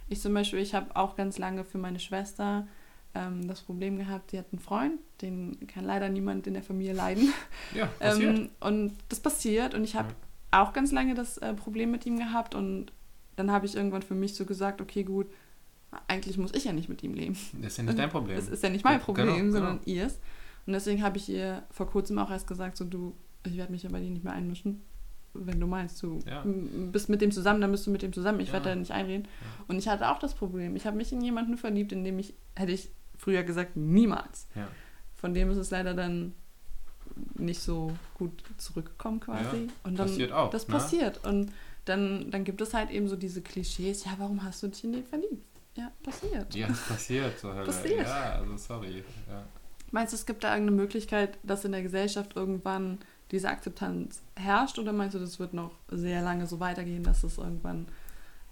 [0.09, 2.66] Ich zum Beispiel, ich habe auch ganz lange für meine Schwester
[3.14, 6.92] ähm, das Problem gehabt, sie hat einen Freund, den kann leider niemand in der Familie
[6.92, 7.33] leiden.
[7.75, 8.38] Ja, passiert.
[8.38, 9.75] Ähm, und das passiert.
[9.75, 10.14] Und ich habe
[10.51, 12.55] auch ganz lange das äh, Problem mit ihm gehabt.
[12.55, 12.92] Und
[13.37, 15.27] dann habe ich irgendwann für mich so gesagt, okay, gut,
[16.07, 17.37] eigentlich muss ich ja nicht mit ihm leben.
[17.61, 18.37] das ist ja nicht dein Problem.
[18.37, 19.53] Es ist ja nicht mein Genau, Problem, genau.
[19.53, 20.18] sondern ihrs.
[20.66, 23.85] Und deswegen habe ich ihr vor kurzem auch erst gesagt, so du, ich werde mich
[23.85, 24.83] ja bei dir nicht mehr einmischen.
[25.35, 26.43] Wenn du meinst, du Ja.
[26.45, 28.41] bist mit dem zusammen, dann bist du mit dem zusammen.
[28.41, 28.55] Ich Ja.
[28.55, 29.29] werde da nicht einreden.
[29.69, 30.75] Und ich hatte auch das Problem.
[30.77, 34.49] Ich habe mich in jemanden verliebt, in dem ich, hätte ich früher gesagt, niemals.
[34.55, 34.69] Ja.
[35.14, 36.35] Von dem ist es leider dann
[37.35, 39.64] nicht so gut zurückgekommen quasi.
[39.67, 40.73] Ja, und dann, passiert auch, Das ne?
[40.75, 41.25] passiert.
[41.25, 41.53] Und
[41.85, 44.93] dann, dann gibt es halt eben so diese Klischees, ja, warum hast du dich in
[44.93, 45.45] den verliebt?
[45.77, 46.55] Ja, passiert.
[46.55, 47.67] Ja, es passiert zur Hölle.
[47.67, 48.07] Passiert.
[48.07, 49.05] Ja, also sorry.
[49.29, 49.45] Ja.
[49.91, 52.99] Meinst du, es gibt da irgendeine Möglichkeit, dass in der Gesellschaft irgendwann
[53.31, 54.79] diese Akzeptanz herrscht?
[54.79, 57.87] Oder meinst du, das wird noch sehr lange so weitergehen, dass es irgendwann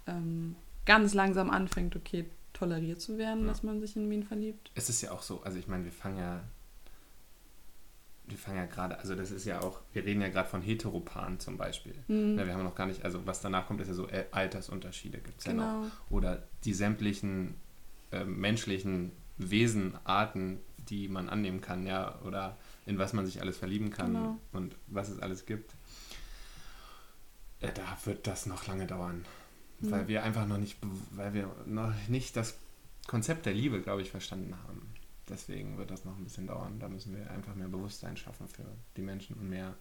[0.07, 3.47] ähm, ganz langsam anfängt, okay, toleriert zu werden, Ja.
[3.47, 4.71] dass man sich in wen verliebt?
[4.75, 6.41] Es ist ja auch so, also ich meine, wir fangen ja,
[8.29, 11.39] wir fangen ja gerade, also das ist ja auch, wir reden ja gerade von Heteropaaren
[11.39, 11.93] zum Beispiel.
[12.07, 14.25] Hm, Ja, wir haben noch gar nicht, also was danach kommt, ist ja so äh,
[14.31, 15.63] Altersunterschiede gibt es ja noch.
[15.83, 15.91] genau.
[16.09, 17.55] Oder die sämtlichen
[18.11, 20.59] äh, menschlichen Wesenarten,
[20.89, 24.39] die man annehmen kann, ja, oder in was man sich alles verlieben kann Genau.
[24.53, 25.75] und was es alles gibt.
[27.61, 29.25] Ja, da wird das noch lange dauern.
[29.79, 29.91] Mhm.
[29.91, 30.77] Weil wir einfach noch nicht,
[31.11, 32.57] weil wir noch nicht das
[33.07, 34.93] Konzept der Liebe, glaube ich, verstanden haben.
[35.29, 36.79] Deswegen wird das noch ein bisschen dauern.
[36.79, 38.63] Da müssen wir einfach mehr Bewusstsein schaffen für
[38.95, 39.75] die Menschen und mehr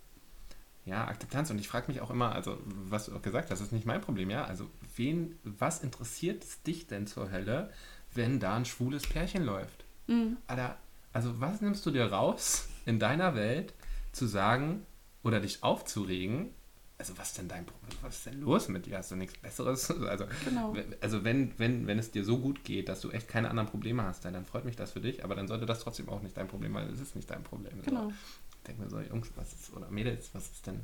[0.85, 1.51] ja, Akzeptanz.
[1.51, 3.87] Und ich frage mich auch immer, also was du auch gesagt hast, das ist nicht
[3.87, 4.45] mein Problem, ja.
[4.45, 7.71] Also wen, was interessiert es dich denn zur Hölle,
[8.15, 9.85] wenn da ein schwules Pärchen läuft?
[10.07, 10.77] Hm, Alter,
[11.13, 13.75] also was nimmst du dir raus in deiner Welt
[14.13, 14.87] zu sagen
[15.23, 16.51] oder dich aufzuregen?
[16.99, 17.99] Also was ist denn dein Problem?
[18.01, 18.97] Was ist denn los mit dir?
[18.97, 19.91] Hast du nichts Besseres?
[20.07, 20.75] Also, genau.
[21.03, 24.03] also wenn, wenn, wenn es dir so gut geht, dass du echt keine anderen Probleme
[24.05, 26.37] hast, dann, dann freut mich das für dich, aber dann sollte das trotzdem auch nicht
[26.37, 27.73] dein Problem, weil es ist nicht dein Problem.
[27.79, 27.83] So.
[27.83, 28.09] Genau.
[28.09, 30.81] Ich denke mir so, Jungs, was ist, oder Mädels, was ist denn,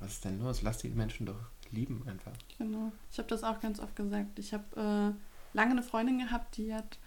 [0.00, 0.62] was ist denn los?
[0.62, 1.38] Lass die Menschen doch
[1.70, 2.32] lieben einfach.
[2.58, 2.92] Genau.
[3.12, 4.38] Ich habe das auch ganz oft gesagt.
[4.38, 6.98] Ich habe äh, lange eine Freundin gehabt, die hat,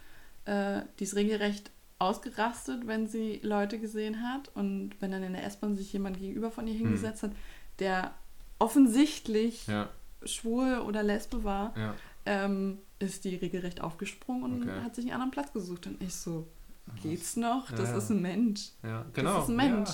[0.46, 5.44] äh, die ist regelrecht ausgerastet, wenn sie Leute gesehen hat und wenn dann in der
[5.46, 6.80] S-Bahn sich jemand gegenüber von ihr Hm.
[6.82, 7.32] hingesetzt hat,
[7.80, 8.14] der
[8.60, 9.90] offensichtlich Ja,
[10.24, 11.94] schwul oder lesbe war, ja.
[12.26, 14.82] ähm, ist die regelrecht aufgesprungen und Okay.
[14.84, 15.88] hat sich einen anderen Platz gesucht.
[15.88, 16.48] Und ich so,
[17.02, 17.72] geht's noch?
[17.72, 17.98] Das Ja.
[17.98, 18.70] ist ein Mensch.
[18.84, 19.42] Ja, genau.
[19.42, 19.90] ist ein Mensch.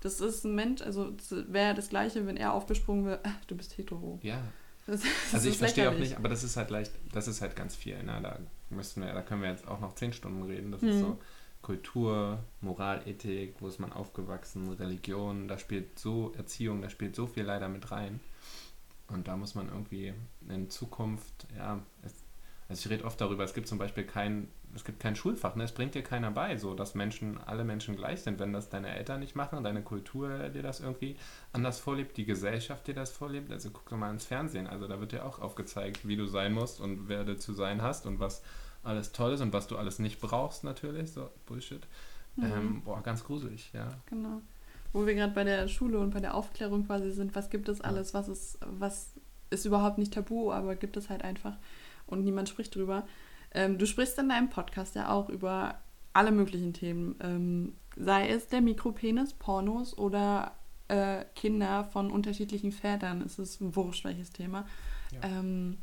[0.00, 1.12] Das ist ein Mensch, also
[1.48, 4.20] wäre das gleiche, wenn er aufgesprungen wäre, "Ah, du bist hetero.
[4.22, 4.40] ja.
[4.86, 7.40] Das, das Also ich ist verstehe auch nicht, aber das ist halt leicht, das ist
[7.40, 8.02] halt ganz viel.
[8.02, 8.20] Ne?
[8.22, 8.38] Da
[8.70, 10.70] müssten wir, da können wir jetzt auch noch zehn Stunden reden.
[10.72, 11.00] Das ist Mhm.
[11.00, 11.18] so
[11.62, 17.26] Kultur, Moral, Ethik, wo ist man aufgewachsen, Religion, da spielt so Erziehung, da spielt so
[17.26, 18.20] viel leider mit rein.
[19.08, 20.14] Und da muss man irgendwie
[20.48, 22.12] in Zukunft, ja, es,
[22.68, 25.64] also ich rede oft darüber, es gibt zum Beispiel kein, es gibt kein Schulfach, ne?
[25.64, 28.94] es bringt dir keiner bei, so dass Menschen, alle Menschen gleich sind, wenn das deine
[28.94, 31.16] Eltern nicht machen, deine Kultur dir das irgendwie
[31.52, 33.50] anders vorlebt, die Gesellschaft dir das vorlebt.
[33.50, 36.52] Also guck doch mal ins Fernsehen, also da wird dir auch aufgezeigt, wie du sein
[36.52, 38.42] musst und wer du zu sein hast und was
[38.82, 41.86] alles toll ist und was du alles nicht brauchst natürlich, so Bullshit.
[42.36, 42.44] Mhm.
[42.44, 43.88] Ähm, boah, ganz gruselig, ja.
[44.06, 44.42] Genau.
[44.92, 47.80] Wo wir gerade bei der Schule und bei der Aufklärung quasi sind, was gibt es
[47.80, 49.12] alles, was ist, was
[49.50, 51.56] ist überhaupt nicht tabu, aber gibt es halt einfach
[52.06, 53.06] und niemand spricht drüber.
[53.52, 55.80] Ähm, du sprichst in deinem Podcast ja auch über
[56.12, 57.16] alle möglichen Themen.
[57.20, 60.56] Ähm, sei es der Mikropenis, Pornos oder
[60.88, 63.22] äh, Kinder von unterschiedlichen Vätern.
[63.22, 64.66] Es ist ein wurscht welches Thema.
[65.12, 65.28] Ja.
[65.28, 65.78] Ähm,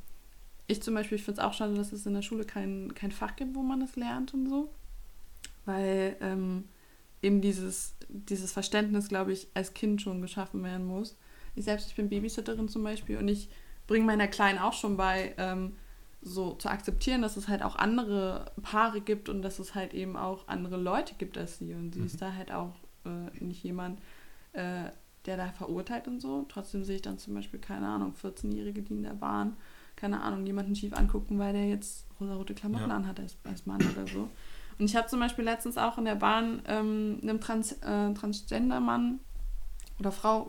[0.67, 3.35] ich zum Beispiel finde es auch schade, dass es in der Schule kein, kein Fach
[3.35, 4.71] gibt, wo man es lernt und so.
[5.65, 6.65] Weil ähm,
[7.21, 11.17] eben dieses, dieses Verständnis, glaube ich, als Kind schon geschaffen werden muss.
[11.55, 13.49] Ich selbst, ich bin Babysitterin zum Beispiel und ich
[13.87, 15.75] bringe meiner Kleinen auch schon bei, ähm,
[16.23, 20.15] so zu akzeptieren, dass es halt auch andere Paare gibt und dass es halt eben
[20.15, 21.73] auch andere Leute gibt als sie.
[21.73, 22.05] Und sie mhm.
[22.05, 23.99] ist da halt auch äh, nicht jemand,
[24.53, 24.85] äh,
[25.25, 26.45] der da verurteilt und so.
[26.49, 29.57] Trotzdem sehe ich dann zum Beispiel, keine Ahnung, 14-Jährige, die in der Bahn,
[29.95, 32.95] keine Ahnung, jemanden schief angucken, weil der jetzt rosa-rote Klamotten ja.
[32.95, 34.29] anhat als, als Mann oder so.
[34.79, 39.19] Und ich habe zum Beispiel letztens auch in der Bahn ähm, einem Trans, äh, Transgender-Mann
[39.99, 40.47] oder Frau,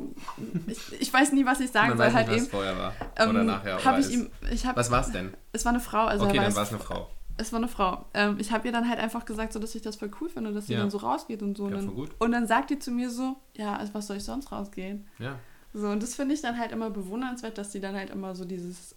[0.67, 2.07] ich, ich, weiß nie, was ich sagen Man soll.
[2.07, 2.47] Weiß halt nicht, eben.
[2.47, 2.93] Was vorher war.
[3.17, 3.85] Ähm, oder nachher.
[3.85, 5.35] Hab ich ihm, ich hab, was war es denn?
[5.53, 6.07] Es war eine Frau.
[6.07, 7.11] Also okay, dann war es eine Frau.
[7.37, 8.05] Es war eine Frau.
[8.15, 10.53] Ähm, ich habe ihr dann halt einfach gesagt, so, dass ich das voll cool finde,
[10.53, 10.81] dass sie ja.
[10.81, 11.69] dann so rausgeht und so.
[11.69, 14.25] Ja, und, dann, und dann sagt die zu mir so, ja, also was soll ich
[14.25, 15.07] sonst rausgehen?
[15.19, 15.39] Ja.
[15.73, 18.45] So, und das finde ich dann halt immer bewundernswert, dass die dann halt immer so
[18.45, 18.95] dieses,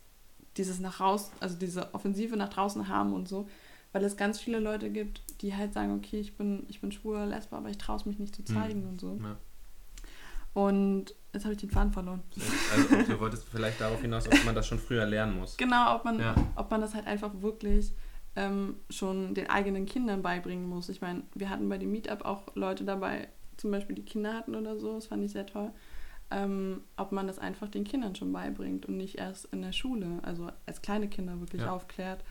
[0.56, 3.48] dieses nach raus, also diese Offensive nach draußen haben und so.
[3.92, 7.18] Weil es ganz viele Leute gibt, die halt sagen, okay, ich bin, ich bin schwul,
[7.24, 8.56] lesber, aber ich traue es mich nicht zu hm.
[8.56, 8.90] zeigen mhm.
[8.90, 9.20] und so.
[9.22, 9.38] Ja.
[10.58, 12.24] Und jetzt habe ich den Faden verloren.
[12.72, 15.56] Also du wolltest vielleicht darauf hinaus, ob man das schon früher lernen muss.
[15.56, 16.34] Genau, ob man, ja.
[16.56, 17.94] ob man das halt einfach wirklich
[18.36, 20.90] ähm, schon den eigenen Kindern beibringen muss.
[20.90, 24.56] Ich meine, wir hatten bei dem Meetup auch Leute dabei, zum Beispiel die Kinder hatten
[24.56, 25.72] oder so, das fand ich sehr toll.
[26.32, 30.18] Ähm, ob man das einfach den Kindern schon beibringt und nicht erst in der Schule,
[30.24, 31.72] also als kleine Kinder wirklich ja.
[31.72, 32.24] aufklärt.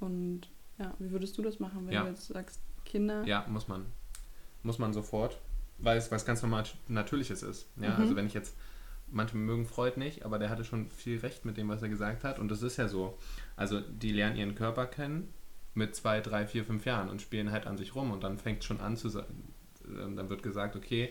[0.00, 2.04] Und ja, wie würdest du das machen, wenn ja.
[2.04, 3.26] du jetzt sagst, Kinder?
[3.26, 3.84] Ja, muss man.
[4.62, 5.38] Muss man sofort,
[5.78, 7.68] weil es was ganz normal Natürliches ist.
[7.76, 8.02] Ja, mhm.
[8.02, 8.56] also wenn ich jetzt,
[9.10, 12.24] manche mögen Freud nicht, aber der hatte schon viel Recht mit dem, was er gesagt
[12.24, 12.38] hat.
[12.38, 13.18] Und das ist ja so.
[13.56, 15.32] Also die lernen ihren Körper kennen
[15.74, 18.64] mit zwei, drei, vier, fünf Jahren und spielen halt an sich rum und dann fängt
[18.64, 19.24] schon an zu sein.
[19.86, 21.10] Ähm, dann wird gesagt, okay,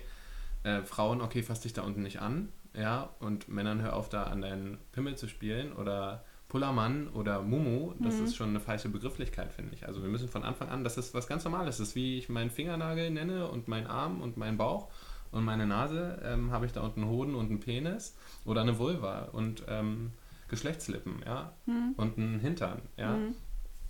[0.63, 4.23] äh, Frauen, okay, fass dich da unten nicht an, ja, und Männern hör auf da
[4.23, 8.23] an deinen Pimmel zu spielen oder Pullermann oder Mumu, das mhm.
[8.23, 9.86] ist schon eine falsche Begrifflichkeit, finde ich.
[9.86, 11.77] Also wir müssen von Anfang an, das ist was ganz Normales.
[11.77, 14.89] Das ist wie ich meinen Fingernagel nenne und meinen Arm und meinen Bauch
[15.31, 18.79] und meine Nase, ähm, habe ich da unten einen Hoden und einen Penis oder eine
[18.79, 20.12] Vulva und ähm,
[20.47, 21.93] Geschlechtslippen, ja, mhm.
[21.97, 23.36] und einen Hintern, ja, mhm.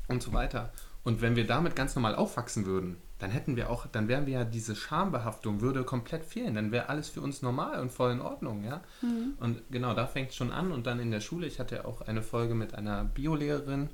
[0.08, 0.72] und so weiter.
[1.04, 4.34] Und wenn wir damit ganz normal aufwachsen würden, dann hätten wir auch, dann wären wir
[4.34, 6.54] ja diese Schambehaftung würde komplett fehlen.
[6.54, 8.82] Dann wäre alles für uns normal und voll in Ordnung, ja.
[9.02, 9.34] Mhm.
[9.40, 10.72] Und genau, da fängt es schon an.
[10.72, 13.90] Und dann in der Schule, ich hatte auch eine Folge mit einer Biolehrerin,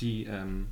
[0.00, 0.68] die ähm,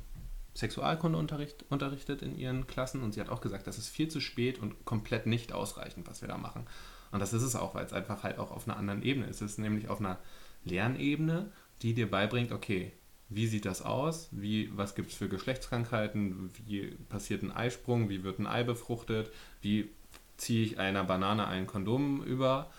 [0.53, 4.19] Sexualkunde unterricht, unterrichtet in ihren Klassen und sie hat auch gesagt, das ist viel zu
[4.19, 6.65] spät und komplett nicht ausreichend, was wir da machen.
[7.11, 9.41] Und das ist es auch, weil es einfach halt auch auf einer anderen Ebene ist.
[9.41, 10.17] Es ist nämlich auf einer
[10.63, 11.51] Lernebene,
[11.81, 12.93] die dir beibringt, okay,
[13.33, 18.23] wie sieht das aus, wie, was gibt es für Geschlechtskrankheiten, wie passiert ein Eisprung, wie
[18.23, 19.89] wird ein Ei befruchtet, wie
[20.35, 22.69] ziehe ich einer Banane ein Kondom über.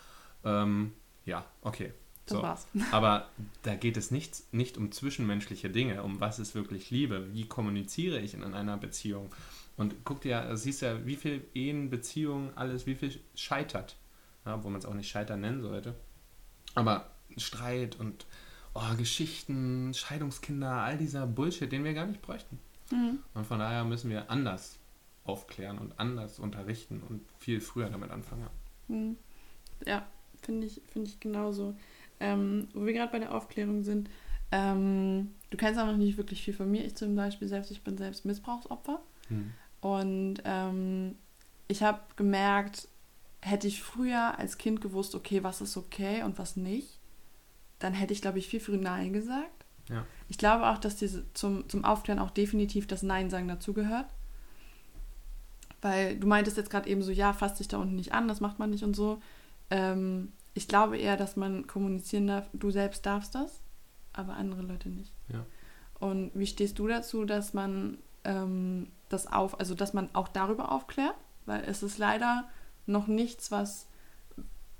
[0.45, 0.93] Ähm,
[1.25, 1.91] ja, okay.
[2.27, 2.35] So.
[2.35, 2.67] Das war's.
[2.91, 3.29] Aber
[3.63, 8.19] da geht es nicht, nicht um zwischenmenschliche Dinge, um was ist wirklich Liebe, wie kommuniziere
[8.19, 9.33] ich in einer Beziehung.
[9.75, 13.97] Und guck dir, siehst ja, wie viel Ehen, Beziehungen, alles, wie viel scheitert.
[14.45, 15.95] Ja, wo man es auch nicht scheitern nennen sollte.
[16.75, 18.27] Aber Streit und
[18.73, 22.59] oh, Geschichten, Scheidungskinder, all dieser Bullshit, den wir gar nicht bräuchten.
[22.91, 23.19] Mhm.
[23.33, 24.79] Und von daher müssen wir anders
[25.25, 28.47] aufklären und anders unterrichten und viel früher damit anfangen.
[28.87, 29.17] Mhm.
[29.85, 30.05] Ja,
[30.41, 31.75] finde ich, find ich genauso.
[32.19, 34.09] Ähm, wo wir gerade bei der Aufklärung sind,
[34.51, 36.85] ähm, du kennst auch noch nicht wirklich viel von mir.
[36.85, 39.01] Ich zum Beispiel selbst, ich bin selbst Missbrauchsopfer.
[39.29, 39.53] Mhm.
[39.81, 41.15] Und ähm,
[41.67, 42.87] ich habe gemerkt,
[43.41, 46.99] hätte ich früher als Kind gewusst, okay, was ist okay und was nicht,
[47.83, 49.65] dann hätte ich, glaube ich, viel früher Nein gesagt.
[49.89, 50.05] Ja.
[50.29, 54.07] Ich glaube auch, dass diese zum, zum Aufklären auch definitiv das Nein sagen dazugehört.
[55.81, 58.39] Weil du meintest jetzt gerade eben so, ja, fass dich da unten nicht an, das
[58.39, 59.19] macht man nicht und so.
[59.69, 63.59] Ähm, ich glaube eher, dass man kommunizieren darf, du selbst darfst das,
[64.13, 65.11] aber andere Leute nicht.
[65.27, 65.45] Ja.
[65.99, 70.71] Und wie stehst du dazu, dass man ähm, das auf, also dass man auch darüber
[70.71, 71.15] aufklärt?
[71.45, 72.47] Weil es ist leider
[72.85, 73.87] noch nichts, was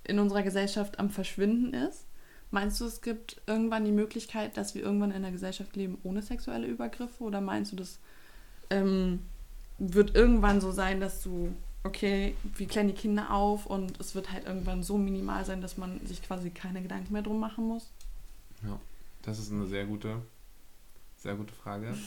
[0.06, 2.06] in unserer Gesellschaft am Verschwinden ist.
[2.54, 6.22] Meinst du, es gibt irgendwann die Möglichkeit, dass wir irgendwann in einer Gesellschaft leben ohne
[6.22, 7.24] sexuelle Übergriffe?
[7.24, 7.98] Oder meinst du, das
[8.70, 9.22] ähm,
[9.80, 11.52] wird irgendwann so sein, dass du,
[11.84, 15.78] okay, wir klären die Kinder auf und es wird halt irgendwann so minimal sein, dass
[15.78, 17.90] man sich quasi keine Gedanken mehr drum machen muss?
[18.62, 18.80] Ja,
[19.24, 20.22] das ist eine sehr gute,
[21.18, 21.98] sehr gute Frage.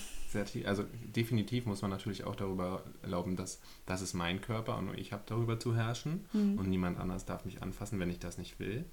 [0.64, 0.84] Also
[1.14, 5.22] definitiv muss man natürlich auch darüber erlauben, dass das ist mein Körper und ich habe
[5.26, 6.58] darüber zu herrschen mhm.
[6.58, 8.84] und niemand anders darf mich anfassen, wenn ich das nicht will.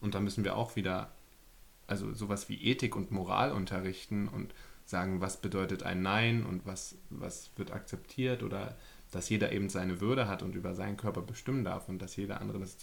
[0.00, 1.12] Und da müssen wir auch wieder,
[1.86, 6.96] also sowas wie Ethik und Moral unterrichten und sagen, was bedeutet ein Nein und was,
[7.10, 8.76] was wird akzeptiert oder
[9.12, 12.40] dass jeder eben seine Würde hat und über seinen Körper bestimmen darf und dass jeder
[12.40, 12.78] andere das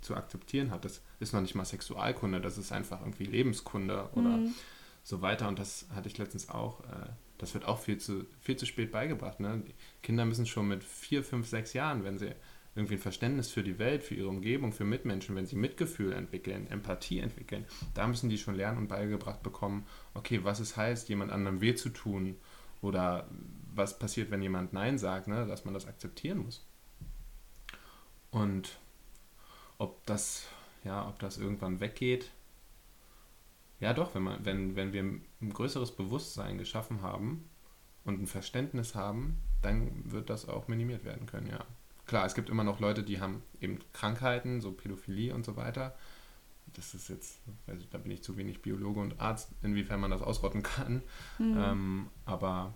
[0.00, 0.84] zu akzeptieren hat.
[0.84, 4.54] Das ist noch nicht mal Sexualkunde, das ist einfach irgendwie Lebenskunde oder mhm.
[5.02, 5.48] so weiter.
[5.48, 8.92] Und das hatte ich letztens auch, äh, das wird auch viel zu, viel zu spät
[8.92, 9.40] beigebracht.
[9.40, 9.62] Ne?
[10.02, 12.32] Kinder müssen schon mit vier, fünf, sechs Jahren, wenn sie
[12.74, 16.66] irgendwie ein Verständnis für die Welt, für ihre Umgebung, für Mitmenschen, wenn sie Mitgefühl entwickeln,
[16.68, 21.32] Empathie entwickeln, da müssen die schon lernen und beigebracht bekommen, okay, was es heißt, jemand
[21.32, 22.36] anderem weh zu tun
[22.82, 23.28] oder
[23.74, 26.66] was passiert, wenn jemand Nein sagt, ne, dass man das akzeptieren muss.
[28.30, 28.78] Und
[29.78, 30.46] ob das,
[30.84, 32.30] ja, ob das irgendwann weggeht,
[33.80, 37.48] ja doch, wenn, man, wenn, wenn wir ein größeres Bewusstsein geschaffen haben
[38.04, 41.64] und ein Verständnis haben, dann wird das auch minimiert werden können, ja.
[42.06, 45.94] Klar, es gibt immer noch Leute, die haben eben Krankheiten, so Pädophilie und so weiter.
[46.74, 50.22] Das ist jetzt, also da bin ich zu wenig Biologe und Arzt, inwiefern man das
[50.22, 51.02] ausrotten kann.
[51.38, 51.56] Mhm.
[51.56, 52.74] Ähm, aber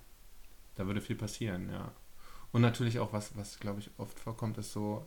[0.77, 1.93] da würde viel passieren, ja.
[2.53, 5.05] Und natürlich auch, was, was glaube ich oft vorkommt, ist so,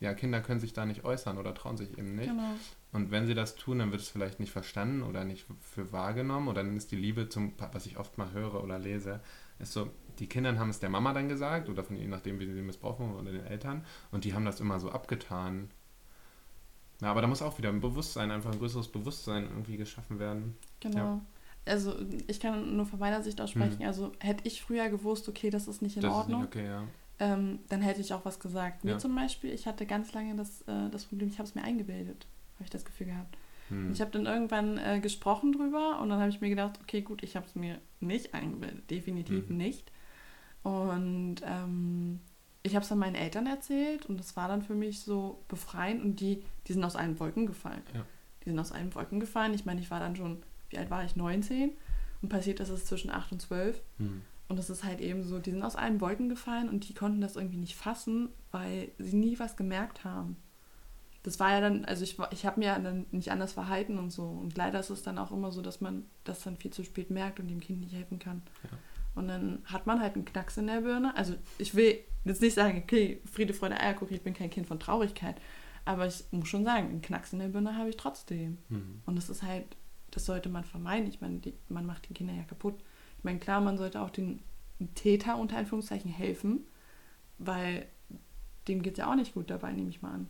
[0.00, 2.28] ja, Kinder können sich da nicht äußern oder trauen sich eben nicht.
[2.28, 2.54] Genau.
[2.92, 6.48] Und wenn sie das tun, dann wird es vielleicht nicht verstanden oder nicht für wahrgenommen
[6.48, 9.20] oder dann ist die Liebe zum, was ich oft mal höre oder lese,
[9.58, 12.46] ist so, die Kinder haben es der Mama dann gesagt oder von je nachdem, wie
[12.46, 15.70] sie missbrauchen oder den Eltern und die haben das immer so abgetan.
[17.00, 20.56] Ja, aber da muss auch wieder ein Bewusstsein, einfach ein größeres Bewusstsein irgendwie geschaffen werden.
[20.80, 20.98] Genau.
[20.98, 21.20] Ja
[21.66, 21.94] also
[22.26, 23.86] ich kann nur von meiner Sicht aus sprechen, mhm.
[23.86, 26.84] also hätte ich früher gewusst, okay, das ist nicht in das Ordnung, nicht okay, ja.
[27.18, 28.84] Ähm, dann hätte ich auch was gesagt.
[28.84, 28.98] Mir ja.
[28.98, 32.26] zum Beispiel, ich hatte ganz lange das, äh, das Problem, ich habe es mir eingebildet,
[32.54, 33.36] habe ich das Gefühl gehabt.
[33.70, 33.92] Mhm.
[33.92, 37.22] Ich habe dann irgendwann äh, gesprochen drüber und dann habe ich mir gedacht, okay, gut,
[37.22, 39.56] ich habe es mir nicht eingebildet, definitiv mhm.
[39.56, 39.90] nicht.
[40.62, 42.20] Und ähm,
[42.62, 46.02] ich habe es dann meinen Eltern erzählt und das war dann für mich so befreiend
[46.02, 47.82] und die, die sind aus allen Wolken gefallen.
[47.94, 48.04] Ja.
[48.44, 49.54] Die sind aus allen Wolken gefallen.
[49.54, 51.16] Ich meine, ich war dann schon wie alt war ich?
[51.16, 51.72] 19.
[52.22, 53.80] Und passiert ist es zwischen 8 und 12.
[53.98, 54.22] Mhm.
[54.48, 57.20] Und das ist halt eben so, die sind aus allen Wolken gefallen und die konnten
[57.20, 60.36] das irgendwie nicht fassen, weil sie nie was gemerkt haben.
[61.24, 64.10] Das war ja dann, also ich, ich habe mir ja dann nicht anders verhalten und
[64.10, 64.22] so.
[64.22, 67.10] Und leider ist es dann auch immer so, dass man das dann viel zu spät
[67.10, 68.42] merkt und dem Kind nicht helfen kann.
[68.62, 68.70] Ja.
[69.16, 71.16] Und dann hat man halt einen Knacks in der Birne.
[71.16, 74.78] Also ich will jetzt nicht sagen, okay, Friede, Freude, Eierkuchen, ich bin kein Kind von
[74.78, 75.40] Traurigkeit.
[75.84, 78.58] Aber ich muss schon sagen, einen Knacks in der Birne habe ich trotzdem.
[78.68, 79.02] Mhm.
[79.06, 79.76] Und das ist halt
[80.16, 81.08] das sollte man vermeiden.
[81.08, 82.82] Ich meine, die, man macht die Kinder ja kaputt.
[83.18, 84.42] Ich meine, klar, man sollte auch den
[84.94, 86.66] Täter unter Anführungszeichen helfen,
[87.38, 87.86] weil
[88.68, 90.28] dem geht es ja auch nicht gut dabei, nehme ich mal an.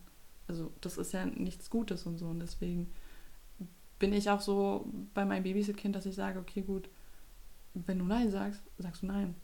[0.48, 2.26] Also das ist ja nichts Gutes und so.
[2.26, 2.92] Und deswegen
[3.98, 6.88] bin ich auch so bei meinem Babysit-Kind, dass ich sage, okay, gut,
[7.74, 9.34] wenn du Nein sagst, sagst du Nein.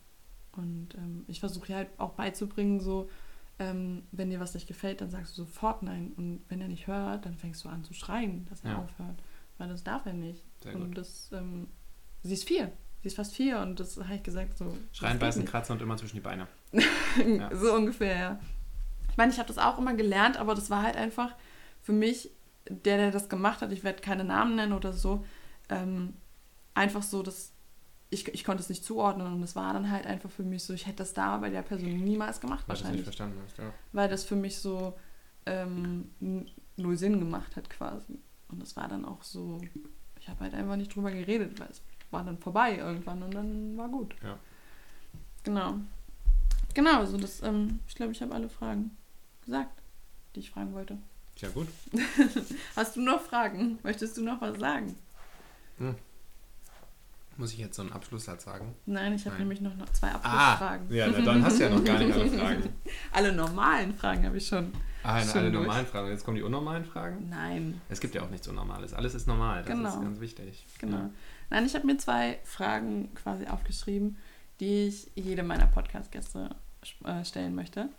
[0.52, 3.08] Und ähm, ich versuche halt auch beizubringen, so,
[3.58, 6.12] ähm, wenn dir was nicht gefällt, dann sagst du sofort Nein.
[6.16, 8.78] Und wenn er nicht hört, dann fängst du an zu schreien, dass er ja.
[8.78, 9.16] aufhört
[9.62, 10.44] weil das darf er nicht.
[10.60, 11.68] Sehr und das, ähm,
[12.24, 12.72] sie ist vier.
[13.02, 14.76] Sie ist fast vier und das habe ich gesagt so.
[14.92, 16.46] Schreien, beißen, kratzen und immer zwischen die Beine.
[16.72, 17.54] ja.
[17.54, 18.40] So ungefähr, ja.
[19.10, 21.34] Ich meine, ich habe das auch immer gelernt, aber das war halt einfach
[21.82, 22.30] für mich,
[22.68, 25.24] der, der das gemacht hat, ich werde keine Namen nennen oder so,
[25.68, 26.14] ähm,
[26.74, 27.52] einfach so, dass
[28.08, 30.72] ich, ich konnte es nicht zuordnen und es war dann halt einfach für mich so,
[30.72, 33.00] ich hätte das da bei der Person niemals gemacht Weil wahrscheinlich.
[33.00, 33.72] Nicht verstanden hast, ja.
[33.92, 34.96] Weil das für mich so
[35.46, 36.10] ähm,
[36.76, 38.20] null Sinn gemacht hat quasi.
[38.48, 39.60] Und das war dann auch so,
[40.20, 43.76] ich habe halt einfach nicht drüber geredet, weil es war dann vorbei irgendwann und dann
[43.76, 44.14] war gut.
[44.22, 44.38] Ja.
[45.44, 45.74] Genau.
[46.74, 48.96] Genau, also das, ähm, ich glaube, ich habe alle Fragen
[49.44, 49.82] gesagt,
[50.34, 50.98] die ich fragen wollte.
[51.36, 51.68] Ja, gut.
[52.76, 53.78] Hast du noch Fragen?
[53.82, 54.94] Möchtest du noch was sagen?
[55.78, 55.94] Hm.
[57.38, 58.74] Muss ich jetzt so einen Abschlusssatz sagen?
[58.84, 60.86] Nein, ich habe nämlich noch zwei Abschlussfragen.
[60.90, 62.62] Ah, ja, dann hast du ja noch gar nicht alle Fragen.
[63.10, 64.70] alle normalen Fragen habe ich schon.
[65.02, 65.64] Ah, schon alle durch.
[65.64, 66.08] normalen Fragen.
[66.08, 67.28] Jetzt kommen die unnormalen Fragen?
[67.30, 67.80] Nein.
[67.88, 68.92] Es gibt ja auch nichts Unnormales.
[68.92, 69.64] Alles ist normal.
[69.64, 69.88] Das genau.
[69.88, 70.66] ist ganz wichtig.
[70.78, 70.98] Genau.
[70.98, 71.10] Ja.
[71.52, 74.16] Nein, ich habe mir zwei Fragen quasi aufgeschrieben,
[74.58, 76.56] die ich jedem meiner Podcast-Gäste
[77.04, 77.90] äh, stellen möchte.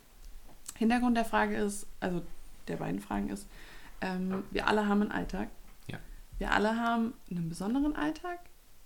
[0.76, 2.22] Hintergrund der Frage ist, also
[2.66, 3.46] der beiden Fragen ist,
[4.00, 5.50] ähm, wir alle haben einen Alltag.
[5.86, 5.98] Ja.
[6.38, 8.40] Wir alle haben einen besonderen Alltag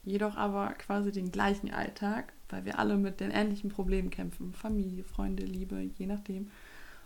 [0.05, 4.53] jedoch aber quasi den gleichen Alltag, weil wir alle mit den ähnlichen Problemen kämpfen.
[4.53, 6.51] Familie, Freunde, Liebe, je nachdem.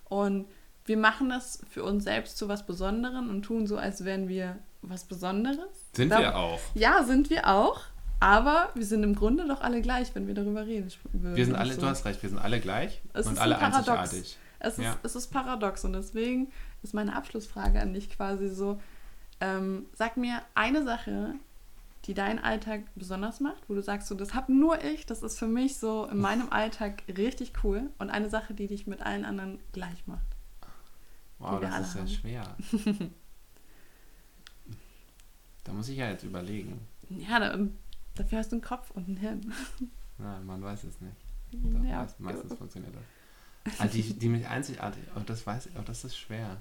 [0.04, 0.46] Und
[0.84, 4.58] wir machen das für uns selbst zu was Besonderem und tun so, als wären wir
[4.82, 5.90] was Besonderes.
[5.92, 6.60] Sind da, wir auch.
[6.74, 7.80] Ja, sind wir auch.
[8.20, 10.92] Aber wir sind im Grunde doch alle gleich, wenn wir darüber reden.
[11.12, 11.80] Wir sind alle, so.
[11.80, 14.38] du hast recht, wir sind alle gleich es und alle ein einzigartig.
[14.60, 14.96] Es ist, ja.
[15.02, 16.52] es ist paradox und deswegen
[16.84, 18.80] ist meine Abschlussfrage an dich quasi so,
[19.40, 21.34] ähm, sag mir eine Sache,
[22.04, 25.36] die deinen Alltag besonders macht, wo du sagst, so, das habe nur ich, das ist
[25.36, 29.24] für mich so in meinem Alltag richtig cool und eine Sache, die dich mit allen
[29.24, 30.22] anderen gleich macht.
[31.40, 32.56] Wow, das ist ja schwer.
[35.64, 36.80] da muss ich ja jetzt überlegen.
[37.08, 37.58] Ja, da,
[38.14, 39.52] Dafür hast du einen Kopf und ein Hirn.
[40.18, 41.16] Ja, man weiß es nicht.
[41.52, 43.80] Doch, Ja, meist, meistens funktioniert das.
[43.80, 46.60] Ah, die, die mich einzigartig, oh, das weiß ich, oh, das ist schwer.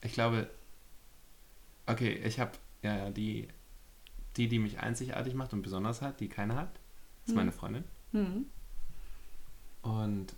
[0.00, 0.48] Ich glaube,
[1.86, 3.48] okay, ich habe, ja, ja, die,
[4.36, 6.70] die, die mich einzigartig macht und besonders hat, die keiner hat,
[7.26, 7.36] ist Hm.
[7.36, 7.84] meine Freundin.
[8.12, 8.46] Hm.
[9.82, 10.34] Und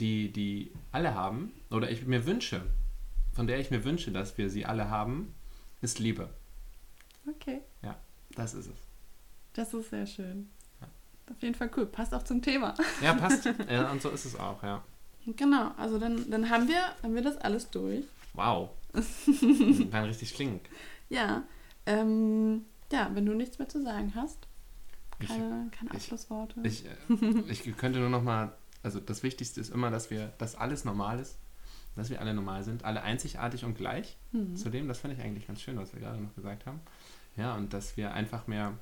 [0.00, 2.62] die, die alle haben, oder ich mir wünsche,
[3.32, 5.34] von der ich mir wünsche, dass wir sie alle haben,
[5.80, 6.28] ist Liebe.
[7.28, 7.60] Okay,
[8.34, 8.78] Das ist es.
[9.54, 10.48] das ist sehr schön.
[11.28, 11.86] Auf jeden Fall cool.
[11.86, 12.74] Passt auch zum Thema.
[13.02, 13.46] Ja, passt.
[13.68, 14.84] ja, und so ist es auch, ja.
[15.26, 18.04] Genau, also dann, dann haben, wir, haben wir das alles durch.
[18.34, 18.70] Wow.
[19.90, 20.68] War richtig flink.
[21.08, 21.42] Ja.
[21.84, 24.46] Ähm, ja, wenn du nichts mehr zu sagen hast,
[25.18, 26.60] Ich, keine, keine ich- Abschlussworte.
[26.62, 26.90] ich, äh,
[27.48, 28.52] ich könnte nur noch mal,
[28.84, 31.38] also das Wichtigste ist immer, dass wir, dass alles normal ist,
[31.96, 34.16] dass wir alle normal sind, alle einzigartig und gleich.
[34.32, 34.54] Hm.
[34.54, 36.80] Zudem, das finde ich eigentlich ganz schön, was wir gerade noch gesagt haben.
[37.36, 38.74] Ja, und dass wir einfach mehr,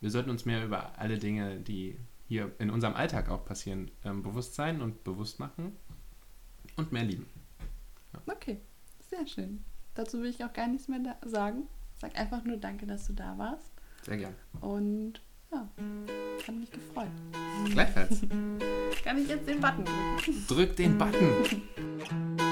[0.00, 1.98] wir sollten uns mehr über alle Dinge, die
[2.28, 5.72] hier in unserem Alltag auch passieren, ähm, bewusst sein und bewusst machen
[6.76, 7.26] und mehr lieben.
[8.26, 8.60] Okay,
[9.10, 9.64] sehr schön.
[9.94, 11.68] Dazu will ich auch gar nichts mehr da sagen.
[11.96, 13.72] Sag einfach nur Danke, dass du da warst.
[14.02, 14.34] Sehr gern.
[14.60, 15.20] Und
[15.54, 15.68] ja,
[16.46, 17.06] hat mich gefreut.
[17.70, 18.20] Gleichfalls.
[19.04, 20.46] Kann ich jetzt den Button drücken?
[20.48, 21.62] Drück den Button.